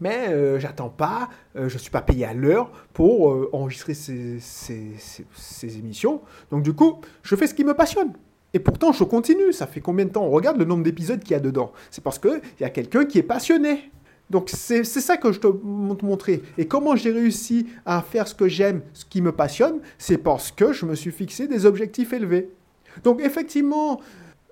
Mais 0.00 0.28
euh, 0.28 0.60
j'attends 0.60 0.90
pas, 0.90 1.30
euh, 1.56 1.70
je 1.70 1.74
ne 1.74 1.78
suis 1.78 1.90
pas 1.90 2.02
payé 2.02 2.26
à 2.26 2.34
l'heure 2.34 2.70
pour 2.92 3.30
euh, 3.30 3.48
enregistrer 3.54 3.94
ces, 3.94 4.38
ces, 4.40 5.78
émissions. 5.78 6.20
Donc 6.50 6.62
du 6.62 6.74
coup, 6.74 7.00
je 7.22 7.34
fais 7.34 7.46
ce 7.46 7.54
qui 7.54 7.64
me 7.64 7.72
passionne. 7.72 8.12
Et 8.52 8.58
pourtant, 8.58 8.92
je 8.92 9.04
continue. 9.04 9.54
Ça 9.54 9.66
fait 9.66 9.80
combien 9.80 10.04
de 10.04 10.10
temps? 10.10 10.24
On 10.24 10.30
regarde 10.30 10.58
le 10.58 10.66
nombre 10.66 10.82
d'épisodes 10.82 11.20
qu'il 11.20 11.32
y 11.32 11.34
a 11.34 11.40
dedans. 11.40 11.72
C'est 11.90 12.04
parce 12.04 12.18
qu'il 12.18 12.40
y 12.60 12.64
a 12.64 12.70
quelqu'un 12.70 13.06
qui 13.06 13.18
est 13.18 13.22
passionné. 13.22 13.90
Donc 14.30 14.50
c'est 14.50 14.84
ça 14.84 15.16
que 15.16 15.30
je 15.32 15.38
te 15.38 15.46
montrer. 15.46 16.42
Et 16.58 16.66
comment 16.66 16.96
j'ai 16.96 17.12
réussi 17.12 17.66
à 17.84 18.02
faire 18.02 18.26
ce 18.26 18.34
que 18.34 18.48
j'aime, 18.48 18.82
ce 18.92 19.04
qui 19.04 19.22
me 19.22 19.32
passionne, 19.32 19.80
c'est 19.98 20.18
parce 20.18 20.50
que 20.50 20.72
je 20.72 20.84
me 20.84 20.94
suis 20.94 21.12
fixé 21.12 21.46
des 21.46 21.64
objectifs 21.64 22.12
élevés. 22.12 22.50
Donc 23.04 23.20
effectivement, 23.20 24.00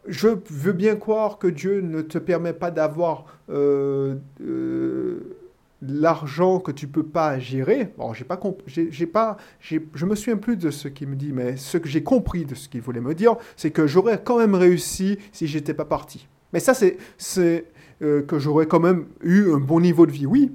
je 0.06 0.28
veux 0.50 0.72
bien 0.72 0.96
croire 0.96 1.38
que 1.38 1.46
Dieu 1.46 1.80
ne 1.80 2.02
te 2.02 2.18
permet 2.18 2.52
pas 2.52 2.70
d'avoir 2.70 3.24
euh, 3.50 4.16
euh, 4.42 5.36
l'argent 5.82 6.60
que 6.60 6.70
tu 6.70 6.86
peux 6.86 7.02
pas 7.02 7.38
gérer. 7.38 7.92
Bon, 7.98 8.12
j'ai 8.12 8.24
pas 8.24 8.40
j'ai 8.66 9.06
pas, 9.06 9.36
je 9.60 10.06
me 10.06 10.14
souviens 10.14 10.36
plus 10.36 10.56
de 10.56 10.70
ce 10.70 10.88
qu'il 10.88 11.08
me 11.08 11.16
dit, 11.16 11.32
mais 11.32 11.56
ce 11.56 11.78
que 11.78 11.88
j'ai 11.88 12.02
compris 12.02 12.44
de 12.44 12.54
ce 12.54 12.68
qu'il 12.68 12.80
voulait 12.80 13.00
me 13.00 13.14
dire, 13.14 13.36
c'est 13.56 13.70
que 13.70 13.86
j'aurais 13.86 14.20
quand 14.22 14.38
même 14.38 14.54
réussi 14.54 15.18
si 15.32 15.46
j'étais 15.46 15.74
pas 15.74 15.84
parti. 15.84 16.28
Mais 16.52 16.60
ça, 16.60 16.72
c'est, 16.72 16.98
c'est 17.18 17.64
euh, 18.02 18.22
que 18.22 18.38
j'aurais 18.38 18.66
quand 18.66 18.80
même 18.80 19.06
eu 19.22 19.52
un 19.52 19.58
bon 19.58 19.80
niveau 19.80 20.06
de 20.06 20.12
vie. 20.12 20.26
Oui, 20.26 20.50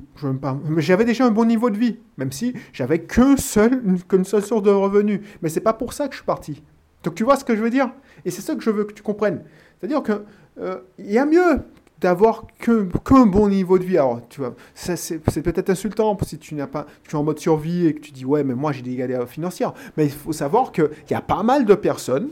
mais 0.68 0.82
j'avais 0.82 1.06
déjà 1.06 1.26
un 1.26 1.32
bon 1.32 1.46
niveau 1.46 1.70
de 1.70 1.78
vie, 1.78 1.98
même 2.18 2.32
si 2.32 2.54
j'avais 2.74 3.00
qu'un 3.00 3.38
seul, 3.38 3.82
qu'une 4.08 4.26
seule 4.26 4.44
source 4.44 4.64
de 4.64 4.72
revenus. 4.72 5.22
Mais 5.42 5.50
c'est 5.50 5.62
pas 5.62 5.74
pour 5.74 5.94
ça 5.94 6.08
que 6.08 6.14
je 6.14 6.18
suis 6.18 6.26
parti. 6.26 6.62
Donc 7.04 7.16
tu 7.16 7.24
vois 7.24 7.38
ce 7.38 7.46
que 7.46 7.56
je 7.56 7.62
veux 7.62 7.70
dire? 7.70 7.92
Et 8.26 8.32
c'est 8.32 8.42
ça 8.42 8.56
que 8.56 8.62
je 8.62 8.70
veux 8.70 8.84
que 8.84 8.94
tu 8.94 9.04
comprennes. 9.04 9.44
C'est-à-dire 9.80 10.04
qu'il 10.04 10.22
euh, 10.60 10.80
y 10.98 11.18
a 11.18 11.26
mieux 11.26 11.62
d'avoir 12.02 12.46
qu'un 12.60 13.26
bon 13.26 13.50
niveau 13.50 13.78
de 13.78 13.84
vie. 13.84 13.98
Alors, 13.98 14.22
tu 14.30 14.40
vois, 14.40 14.56
c'est 14.74 15.42
peut-être 15.42 15.70
insultant 15.70 16.18
si 16.24 16.38
tu 16.38 16.56
n'as 16.56 16.68
pas, 16.68 16.86
tu 17.04 17.16
es 17.16 17.20
en 17.20 17.24
mode 17.24 17.40
survie 17.40 17.88
et 17.88 17.94
que 17.94 18.00
tu 18.00 18.12
dis 18.12 18.26
ouais, 18.26 18.44
mais 18.44 18.56
moi 18.56 18.72
j'ai 18.72 18.82
des 18.82 18.96
galères 18.96 19.28
financières. 19.28 19.74
Mais 19.98 20.06
il 20.06 20.12
faut 20.12 20.34
savoir 20.34 20.72
qu'il 20.72 20.90
y 21.10 21.14
a 21.14 21.22
pas 21.22 21.44
mal 21.44 21.66
de 21.66 21.76
personnes 21.76 22.30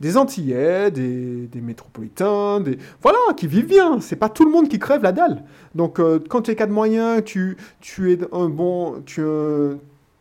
des 0.00 0.16
Antillais, 0.16 0.90
des, 0.90 1.60
métropolitains, 1.60 2.60
des 2.60 2.78
voilà, 3.02 3.18
qui 3.36 3.46
vivent 3.46 3.66
bien. 3.66 4.00
C'est 4.00 4.16
pas 4.16 4.28
tout 4.28 4.44
le 4.44 4.50
monde 4.50 4.68
qui 4.68 4.78
crève 4.78 5.02
la 5.02 5.12
dalle. 5.12 5.44
Donc 5.74 5.98
euh, 5.98 6.20
quand 6.28 6.42
tu 6.42 6.50
es 6.50 6.56
cas 6.56 6.66
de 6.66 6.72
moyens, 6.72 7.22
tu, 7.24 7.56
tu 7.80 8.12
es 8.12 8.18
un 8.32 8.48
bon, 8.48 9.02
euh, 9.18 9.76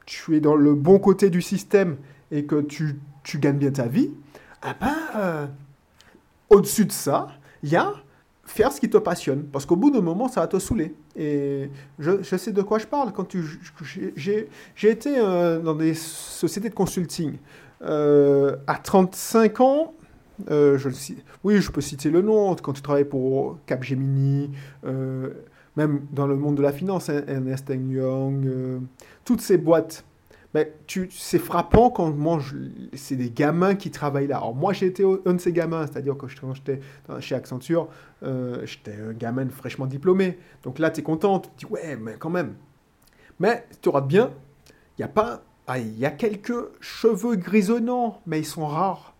tu 0.05 0.35
es 0.35 0.39
dans 0.39 0.55
le 0.55 0.73
bon 0.73 0.99
côté 0.99 1.29
du 1.29 1.41
système 1.41 1.97
et 2.31 2.45
que 2.45 2.61
tu, 2.61 2.99
gagnes 3.35 3.57
bien 3.57 3.71
ta 3.71 3.87
vie, 3.87 4.11
ah 4.61 4.75
ben, 4.79 4.95
euh, 5.15 5.45
au-dessus 6.49 6.85
de 6.85 6.91
ça, 6.91 7.27
il 7.61 7.69
y 7.69 7.75
a 7.75 7.93
faire 8.45 8.71
ce 8.71 8.79
qui 8.79 8.89
te 8.89 8.97
passionne. 8.97 9.43
Parce 9.43 9.65
qu'au 9.65 9.75
bout 9.75 9.91
d'un 9.91 10.01
moment, 10.01 10.29
ça 10.29 10.39
va 10.39 10.47
te 10.47 10.57
saouler. 10.57 10.95
Et 11.17 11.69
je, 11.99 12.23
je 12.23 12.37
sais 12.37 12.53
de 12.53 12.61
quoi 12.61 12.79
je 12.79 12.87
parle. 12.87 13.11
Quand 13.11 13.25
tu, 13.25 13.43
j'ai 14.15 14.47
été 14.81 15.19
dans 15.19 15.75
des 15.75 15.93
sociétés 15.93 16.69
de 16.69 16.73
consulting. 16.73 17.33
Euh, 17.81 18.55
à 18.65 18.75
35 18.75 19.61
ans, 19.61 19.93
euh, 20.49 20.77
oui, 21.43 21.61
je 21.61 21.71
peux 21.71 21.81
citer 21.81 22.09
le 22.09 22.21
nom, 22.21 22.55
quand 22.55 22.73
tu 22.73 22.81
travailles 22.81 23.05
pour 23.05 23.57
Capgemini, 23.65 24.51
euh, 24.85 25.29
même 25.75 26.01
dans 26.11 26.27
le 26.27 26.35
monde 26.35 26.55
de 26.55 26.61
la 26.61 26.71
finance, 26.71 27.09
hein, 27.09 27.23
Ernest 27.27 27.69
Young, 27.69 28.81
toutes 29.25 29.41
ces 29.41 29.57
boîtes. 29.57 30.03
Tu, 30.87 31.07
c'est 31.11 31.37
frappant 31.37 31.91
quand 31.91 32.15
c'est 32.93 33.15
des 33.15 33.29
gamins 33.29 33.75
qui 33.75 33.91
travaillent 33.91 34.25
là. 34.25 34.37
Alors 34.37 34.55
moi, 34.55 34.73
j'ai 34.73 34.87
été 34.87 35.03
un 35.03 35.33
de 35.35 35.37
ces 35.37 35.51
gamins, 35.53 35.85
c'est-à-dire 35.85 36.15
quand 36.17 36.27
j'étais 36.55 36.79
chez 37.19 37.35
Accenture, 37.35 37.89
j'étais 38.23 38.95
un 39.07 39.13
gamin 39.13 39.47
fraîchement 39.49 39.85
diplômé. 39.85 40.39
Donc 40.63 40.79
là, 40.79 40.89
tu 40.89 41.01
es 41.01 41.03
content, 41.03 41.41
tu 41.41 41.49
te 41.49 41.59
dis, 41.59 41.65
ouais, 41.67 41.95
mais 41.95 42.15
quand 42.17 42.31
même. 42.31 42.55
Mais 43.39 43.67
tu 43.83 43.89
auras 43.89 44.01
bien, 44.01 44.31
il 44.97 45.01
n'y 45.01 45.05
a 45.05 45.09
pas 45.09 45.43
il 45.75 45.99
y 45.99 46.06
a 46.06 46.12
quelques 46.12 46.53
cheveux 46.80 47.36
grisonnants, 47.36 48.21
mais 48.25 48.39
ils 48.39 48.45
sont 48.45 48.65
rares. 48.65 49.13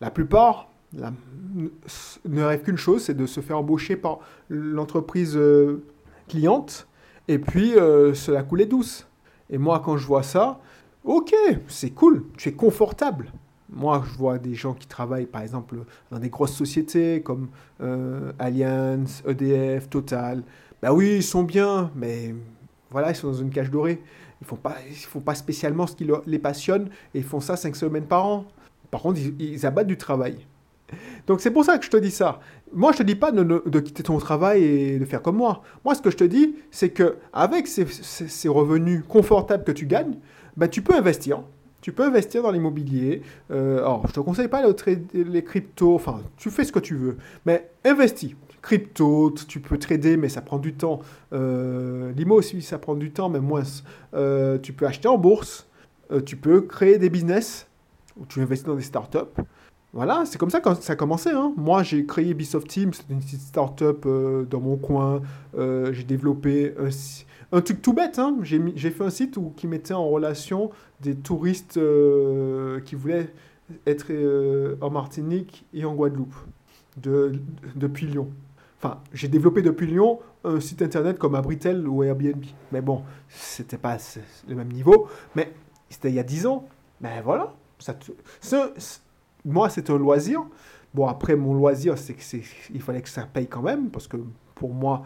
La 0.00 0.10
plupart 0.10 0.68
ne 0.94 2.42
rêvent 2.42 2.62
qu'une 2.62 2.76
chose, 2.76 3.04
c'est 3.04 3.14
de 3.14 3.26
se 3.26 3.40
faire 3.40 3.58
embaucher 3.58 3.96
par 3.96 4.18
l'entreprise 4.50 5.36
euh, 5.36 5.82
cliente 6.28 6.86
et 7.28 7.38
puis 7.38 7.74
euh, 7.76 8.12
se 8.12 8.30
la 8.30 8.42
couler 8.42 8.66
douce. 8.66 9.06
Et 9.48 9.58
moi, 9.58 9.80
quand 9.84 9.96
je 9.96 10.06
vois 10.06 10.22
ça, 10.22 10.60
ok, 11.04 11.34
c'est 11.68 11.90
cool, 11.90 12.24
tu 12.36 12.50
es 12.50 12.52
confortable. 12.52 13.32
Moi, 13.70 14.02
je 14.06 14.18
vois 14.18 14.38
des 14.38 14.54
gens 14.54 14.74
qui 14.74 14.86
travaillent, 14.86 15.26
par 15.26 15.40
exemple, 15.40 15.76
dans 16.10 16.18
des 16.18 16.28
grosses 16.28 16.54
sociétés 16.54 17.22
comme 17.22 17.48
euh, 17.80 18.32
Allianz, 18.38 19.22
EDF, 19.26 19.88
Total. 19.88 20.42
Ben 20.82 20.92
oui, 20.92 21.16
ils 21.16 21.22
sont 21.22 21.42
bien, 21.42 21.90
mais 21.96 22.34
voilà, 22.90 23.10
ils 23.10 23.16
sont 23.16 23.28
dans 23.28 23.38
une 23.38 23.50
cage 23.50 23.70
dorée. 23.70 24.02
Ils 24.42 24.44
font 24.44 24.56
pas, 24.56 24.74
ils 24.90 24.96
font 24.96 25.20
pas 25.20 25.36
spécialement 25.36 25.86
ce 25.86 25.94
qui 25.94 26.04
les 26.26 26.38
passionne 26.40 26.88
et 27.14 27.18
ils 27.18 27.24
font 27.24 27.38
ça 27.38 27.54
cinq 27.54 27.76
semaines 27.76 28.06
par 28.06 28.26
an. 28.26 28.44
Par 28.90 29.00
contre, 29.00 29.20
ils, 29.38 29.64
abattent 29.64 29.86
du 29.86 29.96
travail. 29.96 30.36
Donc 31.28 31.40
c'est 31.40 31.52
pour 31.52 31.64
ça 31.64 31.78
que 31.78 31.84
je 31.84 31.90
te 31.90 31.96
dis 31.96 32.10
ça. 32.10 32.40
Moi, 32.72 32.90
je 32.90 32.98
te 32.98 33.02
dis 33.04 33.14
pas 33.14 33.30
de, 33.30 33.80
quitter 33.80 34.02
ton 34.02 34.18
travail 34.18 34.64
et 34.64 34.98
de 34.98 35.04
faire 35.04 35.22
comme 35.22 35.36
moi. 35.36 35.62
Moi, 35.84 35.94
ce 35.94 36.02
que 36.02 36.10
je 36.10 36.16
te 36.16 36.24
dis, 36.24 36.56
c'est 36.72 36.88
que 36.88 37.18
avec 37.32 37.68
ces, 37.68 37.86
revenus 38.48 39.04
confortables 39.08 39.62
que 39.62 39.70
tu 39.70 39.86
gagnes, 39.86 40.16
ben, 40.56 40.66
tu 40.66 40.82
peux 40.82 40.96
investir. 40.96 41.44
Tu 41.80 41.92
peux 41.92 42.02
investir 42.02 42.42
dans 42.42 42.50
l'immobilier. 42.50 43.22
Euh, 43.52 43.78
alors, 43.78 44.08
je 44.08 44.12
te 44.12 44.20
conseille 44.20 44.48
pas 44.48 44.64
les 45.14 45.44
cryptos. 45.44 45.94
Enfin, 45.94 46.20
tu 46.36 46.50
fais 46.50 46.64
ce 46.64 46.72
que 46.72 46.80
tu 46.80 46.96
veux, 46.96 47.16
mais 47.46 47.70
investis 47.84 48.34
crypto, 48.62 49.34
tu 49.48 49.60
peux 49.60 49.76
trader, 49.76 50.16
mais 50.16 50.28
ça 50.28 50.40
prend 50.40 50.58
du 50.58 50.72
temps. 50.72 51.00
Euh, 51.32 52.12
L'IMO 52.12 52.36
aussi, 52.36 52.62
ça 52.62 52.78
prend 52.78 52.94
du 52.94 53.10
temps, 53.10 53.28
mais 53.28 53.40
moins. 53.40 53.64
Euh, 54.14 54.58
tu 54.58 54.72
peux 54.72 54.86
acheter 54.86 55.08
en 55.08 55.18
bourse, 55.18 55.68
euh, 56.12 56.20
tu 56.20 56.36
peux 56.36 56.62
créer 56.62 56.98
des 56.98 57.10
business, 57.10 57.66
ou 58.18 58.24
tu 58.24 58.40
investis 58.40 58.66
dans 58.66 58.76
des 58.76 58.82
startups. 58.82 59.18
Voilà, 59.92 60.22
c'est 60.24 60.38
comme 60.38 60.48
ça 60.48 60.60
que 60.60 60.74
ça 60.74 60.94
a 60.94 60.96
commencé. 60.96 61.30
Hein. 61.30 61.52
Moi, 61.56 61.82
j'ai 61.82 62.06
créé 62.06 62.30
Ubisoft 62.30 62.66
Team, 62.66 62.94
c'est 62.94 63.10
une 63.10 63.18
petite 63.18 63.42
startup 63.42 64.08
dans 64.48 64.60
mon 64.60 64.76
coin. 64.76 65.20
j'ai 65.54 66.04
développé 66.04 66.74
un, 67.52 67.60
truc 67.60 67.82
tout 67.82 67.92
bête. 67.92 68.18
Hein. 68.18 68.38
J'ai 68.42 68.90
fait 68.90 69.04
un 69.04 69.10
site 69.10 69.36
où, 69.36 69.52
qui 69.54 69.66
mettait 69.66 69.92
en 69.92 70.08
relation 70.08 70.70
des 71.02 71.14
touristes 71.14 71.78
qui 72.86 72.94
voulaient 72.94 73.34
être 73.86 74.10
en 74.80 74.88
Martinique 74.88 75.66
et 75.74 75.84
en 75.84 75.94
Guadeloupe, 75.94 76.36
de, 76.96 77.34
depuis 77.76 78.06
Lyon. 78.06 78.30
Enfin, 78.82 79.00
j'ai 79.12 79.28
développé 79.28 79.62
depuis 79.62 79.86
Lyon 79.86 80.18
un 80.42 80.58
site 80.58 80.82
internet 80.82 81.16
comme 81.16 81.36
Abritel 81.36 81.86
ou 81.86 82.02
Airbnb. 82.02 82.44
Mais 82.72 82.80
bon, 82.80 83.02
c'était 83.28 83.78
pas 83.78 83.96
le 84.48 84.56
même 84.56 84.72
niveau. 84.72 85.06
Mais 85.36 85.52
c'était 85.88 86.08
il 86.08 86.16
y 86.16 86.18
a 86.18 86.24
10 86.24 86.46
ans. 86.46 86.66
Mais 87.00 87.20
voilà. 87.22 87.54
Ça 87.78 87.96
moi, 89.44 89.68
c'est 89.70 89.88
un 89.90 89.98
loisir. 89.98 90.44
Bon, 90.94 91.06
après, 91.06 91.36
mon 91.36 91.54
loisir, 91.54 91.96
c'est 91.96 92.16
il 92.72 92.82
fallait 92.82 93.02
que 93.02 93.08
ça 93.08 93.22
paye 93.32 93.46
quand 93.46 93.62
même. 93.62 93.88
Parce 93.90 94.08
que 94.08 94.16
pour 94.56 94.74
moi, 94.74 95.04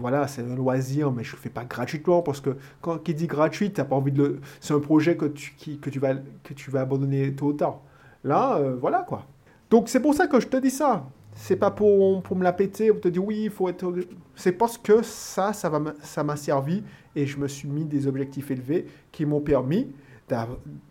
voilà, 0.00 0.26
c'est 0.26 0.42
un 0.42 0.54
loisir, 0.54 1.12
mais 1.12 1.22
je 1.22 1.32
ne 1.32 1.36
le 1.36 1.42
fais 1.42 1.50
pas 1.50 1.64
gratuitement. 1.64 2.22
Parce 2.22 2.40
que 2.40 2.56
quand 2.80 2.98
qui 2.98 3.12
dit 3.12 3.26
gratuit, 3.26 3.72
t'as 3.72 3.84
pas 3.84 3.96
envie 3.96 4.12
de 4.12 4.22
le. 4.22 4.40
C'est 4.60 4.72
un 4.72 4.80
projet 4.80 5.18
que 5.18 5.26
tu, 5.26 5.52
que, 5.76 5.90
tu 5.90 5.98
vas, 5.98 6.14
que 6.44 6.54
tu 6.54 6.70
vas 6.70 6.80
abandonner 6.80 7.34
tôt 7.34 7.48
ou 7.48 7.52
tard. 7.52 7.80
Là, 8.24 8.56
euh, 8.56 8.74
voilà 8.80 9.04
quoi. 9.06 9.26
Donc, 9.68 9.90
c'est 9.90 10.00
pour 10.00 10.14
ça 10.14 10.26
que 10.26 10.40
je 10.40 10.48
te 10.48 10.56
dis 10.56 10.70
ça 10.70 11.06
c'est 11.34 11.56
pas 11.56 11.70
pour, 11.70 12.22
pour 12.22 12.36
me 12.36 12.44
la 12.44 12.52
péter, 12.52 12.90
pour 12.90 13.00
te 13.00 13.08
dire 13.08 13.24
oui, 13.24 13.44
il 13.44 13.50
faut 13.50 13.68
être. 13.68 13.92
C'est 14.34 14.52
parce 14.52 14.78
que 14.78 15.02
ça, 15.02 15.52
ça 15.52 15.70
m'a 15.70 15.94
ça 16.02 16.36
servi 16.36 16.82
et 17.16 17.26
je 17.26 17.38
me 17.38 17.48
suis 17.48 17.68
mis 17.68 17.84
des 17.84 18.06
objectifs 18.06 18.50
élevés 18.50 18.86
qui 19.10 19.24
m'ont 19.24 19.40
permis 19.40 19.92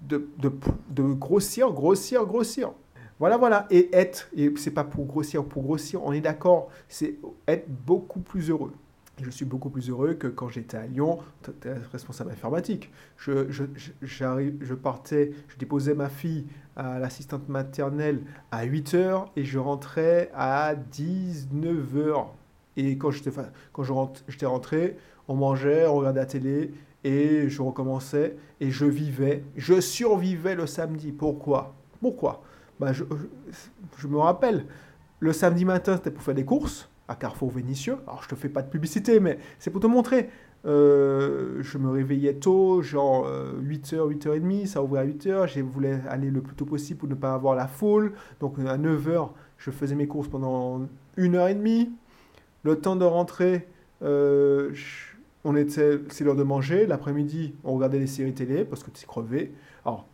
de, 0.07 0.27
de, 0.37 0.53
de, 0.89 1.03
grossir, 1.13 1.71
grossir, 1.71 2.25
grossir. 2.25 2.73
Voilà, 3.19 3.37
voilà. 3.37 3.67
Et 3.69 3.89
être, 3.95 4.29
et 4.35 4.51
c'est 4.57 4.71
pas 4.71 4.83
pour 4.83 5.05
grossir, 5.05 5.43
pour 5.45 5.63
grossir, 5.63 6.03
on 6.03 6.11
est 6.11 6.21
d'accord, 6.21 6.69
c'est 6.87 7.17
être 7.47 7.67
beaucoup 7.69 8.19
plus 8.19 8.49
heureux 8.49 8.73
je 9.23 9.29
suis 9.29 9.45
beaucoup 9.45 9.69
plus 9.69 9.89
heureux 9.89 10.13
que 10.13 10.27
quand 10.27 10.49
j'étais 10.49 10.77
à 10.77 10.87
Lyon, 10.87 11.19
responsable 11.91 12.31
informatique. 12.31 12.91
Je, 13.17 13.49
je, 13.49 13.63
je 14.01 14.73
partais, 14.73 15.31
je 15.47 15.57
déposais 15.57 15.93
ma 15.93 16.09
fille 16.09 16.47
à 16.75 16.99
l'assistante 16.99 17.49
maternelle 17.49 18.21
à 18.51 18.63
8 18.63 18.93
h 18.93 19.25
et 19.35 19.43
je 19.43 19.59
rentrais 19.59 20.31
à 20.33 20.75
19 20.75 21.75
h. 21.95 22.25
Et 22.77 22.97
quand 22.97 23.11
j'étais 23.11 23.31
quand 23.73 23.83
j'étais 24.27 24.45
rentré, 24.45 24.97
on 25.27 25.35
mangeait, 25.35 25.87
on 25.87 25.95
regardait 25.95 26.19
la 26.21 26.25
télé 26.25 26.73
et 27.03 27.49
je 27.49 27.61
recommençais 27.61 28.37
et 28.59 28.71
je 28.71 28.85
vivais, 28.85 29.43
je 29.55 29.81
survivais 29.81 30.55
le 30.55 30.67
samedi. 30.67 31.11
Pourquoi? 31.11 31.73
Pourquoi? 31.99 32.43
Bah 32.79 32.93
je, 32.93 33.03
je 33.97 34.07
me 34.07 34.17
rappelle, 34.17 34.65
le 35.19 35.33
samedi 35.33 35.65
matin, 35.65 35.97
c'était 35.97 36.11
pour 36.11 36.23
faire 36.23 36.35
des 36.35 36.45
courses 36.45 36.90
à 37.11 37.15
Carrefour 37.15 37.51
Vénitieux. 37.51 37.97
Alors, 38.07 38.23
je 38.23 38.29
te 38.29 38.35
fais 38.35 38.49
pas 38.49 38.61
de 38.61 38.69
publicité, 38.69 39.19
mais 39.19 39.37
c'est 39.59 39.69
pour 39.69 39.81
te 39.81 39.87
montrer. 39.87 40.29
Euh, 40.65 41.57
je 41.61 41.77
me 41.77 41.89
réveillais 41.89 42.35
tôt, 42.35 42.81
genre 42.81 43.27
8h, 43.27 43.95
euh, 43.95 44.09
8h30, 44.09 44.65
ça 44.67 44.81
ouvrait 44.81 45.01
à 45.01 45.05
8h. 45.05 45.47
Je 45.47 45.61
voulais 45.61 45.99
aller 46.07 46.31
le 46.31 46.41
plus 46.41 46.55
tôt 46.55 46.65
possible 46.65 46.99
pour 46.99 47.09
ne 47.09 47.15
pas 47.15 47.33
avoir 47.33 47.55
la 47.55 47.67
foule. 47.67 48.13
Donc, 48.39 48.57
à 48.59 48.77
9h, 48.77 49.29
je 49.57 49.71
faisais 49.71 49.95
mes 49.95 50.07
courses 50.07 50.29
pendant 50.29 50.87
une 51.17 51.35
heure 51.35 51.49
et 51.49 51.55
demie. 51.55 51.91
Le 52.63 52.77
temps 52.77 52.95
de 52.95 53.05
rentrer, 53.05 53.67
euh, 54.03 54.73
on 55.43 55.55
était, 55.57 55.99
c'est 56.09 56.23
l'heure 56.23 56.35
de 56.35 56.43
manger. 56.43 56.85
L'après-midi, 56.85 57.55
on 57.65 57.73
regardait 57.73 57.99
les 57.99 58.07
séries 58.07 58.33
télé 58.33 58.63
parce 58.63 58.83
que 58.83 58.91
tu 58.91 59.03
es 59.03 59.07
crevé. 59.07 59.53
Alors, 59.83 60.07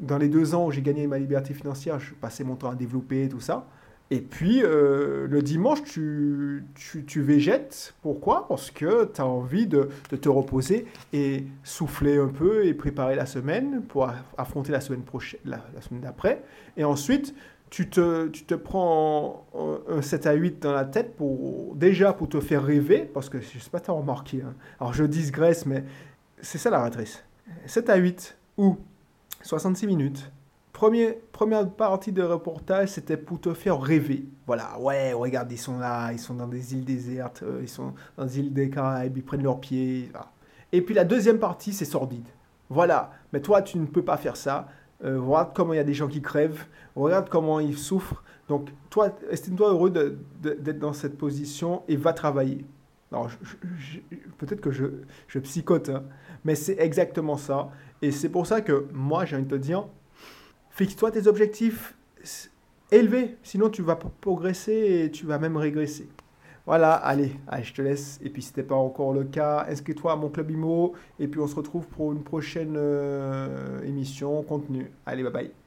dans 0.00 0.18
les 0.18 0.28
deux 0.28 0.56
ans 0.56 0.66
où 0.66 0.70
j'ai 0.72 0.82
gagné 0.82 1.06
ma 1.06 1.18
liberté 1.18 1.54
financière, 1.54 2.00
je 2.00 2.14
passais 2.14 2.42
mon 2.42 2.56
temps 2.56 2.70
à 2.70 2.74
développer 2.74 3.28
tout 3.28 3.40
ça. 3.40 3.68
Et 4.10 4.20
puis, 4.20 4.62
euh, 4.62 5.26
le 5.26 5.40
dimanche, 5.40 5.82
tu, 5.84 6.64
tu, 6.74 7.04
tu, 7.04 7.22
végètes. 7.22 7.94
Pourquoi? 8.02 8.46
Parce 8.46 8.70
que 8.70 9.06
tu 9.06 9.20
as 9.20 9.26
envie 9.26 9.66
de, 9.66 9.88
de, 10.10 10.16
te 10.16 10.28
reposer 10.28 10.86
et 11.14 11.46
souffler 11.64 12.18
un 12.18 12.28
peu 12.28 12.66
et 12.66 12.74
préparer 12.74 13.14
la 13.14 13.24
semaine 13.24 13.82
pour 13.82 14.10
affronter 14.36 14.70
la 14.70 14.82
semaine, 14.82 15.02
la, 15.46 15.60
semaine 15.80 16.02
d'après. 16.02 16.42
Et 16.76 16.84
ensuite, 16.84 17.34
tu 17.70 17.88
te, 17.88 18.28
tu 18.28 18.44
te 18.44 18.54
prends 18.54 19.46
un 19.88 20.02
7 20.02 20.26
à 20.26 20.34
8 20.34 20.62
dans 20.62 20.74
la 20.74 20.84
tête 20.84 21.16
pour, 21.16 21.74
déjà 21.74 22.12
pour 22.12 22.28
te 22.28 22.38
faire 22.40 22.62
rêver, 22.62 23.08
parce 23.14 23.30
que 23.30 23.40
je 23.40 23.56
ne 23.56 23.60
sais 23.60 23.70
pas, 23.70 23.80
tu 23.80 23.90
as 23.90 23.94
remarqué. 23.94 24.42
Hein. 24.42 24.54
Alors, 24.78 24.92
je 24.92 25.04
digresse, 25.04 25.64
mais 25.64 25.84
c'est 26.42 26.58
ça 26.58 26.68
la 26.68 26.80
matrice. 26.80 27.24
7 27.64 27.88
à 27.88 27.96
8 27.96 28.36
ou 28.58 28.76
66 29.42 29.86
minutes 29.86 30.30
Première 30.72 31.70
partie 31.76 32.12
de 32.12 32.22
reportage, 32.22 32.88
c'était 32.88 33.16
pour 33.16 33.40
te 33.40 33.52
faire 33.52 33.80
rêver. 33.80 34.24
Voilà, 34.46 34.78
ouais, 34.80 35.12
regarde, 35.12 35.52
ils 35.52 35.58
sont 35.58 35.78
là, 35.78 36.12
ils 36.12 36.18
sont 36.18 36.34
dans 36.34 36.48
des 36.48 36.74
îles 36.74 36.84
désertes, 36.84 37.42
euh, 37.42 37.60
ils 37.62 37.68
sont 37.68 37.94
dans 38.16 38.24
des 38.24 38.40
îles 38.40 38.52
des 38.52 38.70
Caraïbes, 38.70 39.16
ils 39.18 39.22
prennent 39.22 39.42
leurs 39.42 39.60
pieds. 39.60 40.10
Et 40.72 40.80
puis 40.80 40.94
la 40.94 41.04
deuxième 41.04 41.38
partie, 41.38 41.72
c'est 41.72 41.84
sordide. 41.84 42.26
Voilà, 42.70 43.12
mais 43.32 43.40
toi, 43.40 43.60
tu 43.60 43.78
ne 43.78 43.86
peux 43.86 44.02
pas 44.02 44.16
faire 44.16 44.36
ça. 44.36 44.68
Euh, 45.04 45.20
regarde 45.20 45.50
comment 45.54 45.74
il 45.74 45.76
y 45.76 45.80
a 45.80 45.84
des 45.84 45.94
gens 45.94 46.08
qui 46.08 46.22
crèvent, 46.22 46.64
regarde 46.96 47.28
comment 47.28 47.60
ils 47.60 47.76
souffrent. 47.76 48.24
Donc, 48.48 48.70
toi, 48.88 49.10
estime-toi 49.30 49.70
heureux 49.70 49.90
d'être 49.90 50.78
dans 50.78 50.92
cette 50.92 51.18
position 51.18 51.82
et 51.86 51.96
va 51.96 52.12
travailler. 52.12 52.64
Alors, 53.12 53.28
peut-être 54.38 54.60
que 54.60 54.70
je, 54.70 54.86
je 55.28 55.38
psychote, 55.38 55.90
hein, 55.90 56.02
mais 56.44 56.54
c'est 56.54 56.78
exactement 56.78 57.36
ça. 57.36 57.70
Et 58.00 58.10
c'est 58.10 58.30
pour 58.30 58.46
ça 58.46 58.62
que 58.62 58.86
moi, 58.92 59.26
j'ai 59.26 59.36
envie 59.36 59.44
de 59.44 59.50
te 59.50 59.60
dire, 59.60 59.86
Fixe-toi 60.74 61.10
tes 61.10 61.26
objectifs 61.26 61.94
élevés, 62.90 63.36
sinon 63.42 63.68
tu 63.68 63.82
vas 63.82 63.96
progresser 63.96 65.04
et 65.04 65.10
tu 65.10 65.26
vas 65.26 65.38
même 65.38 65.58
régresser. 65.58 66.08
Voilà, 66.64 66.94
allez, 66.94 67.32
je 67.62 67.72
te 67.74 67.82
laisse. 67.82 68.18
Et 68.22 68.30
puis 68.30 68.40
si 68.40 68.52
ce 68.56 68.60
pas 68.62 68.74
encore 68.74 69.12
le 69.12 69.24
cas, 69.24 69.66
inscris-toi 69.68 70.12
à 70.12 70.16
mon 70.16 70.30
club 70.30 70.50
IMO 70.50 70.94
et 71.18 71.28
puis 71.28 71.40
on 71.40 71.46
se 71.46 71.56
retrouve 71.56 71.86
pour 71.88 72.12
une 72.12 72.22
prochaine 72.22 72.74
euh, 72.76 73.82
émission, 73.82 74.42
contenu. 74.42 74.90
Allez, 75.04 75.22
bye 75.22 75.32
bye. 75.32 75.61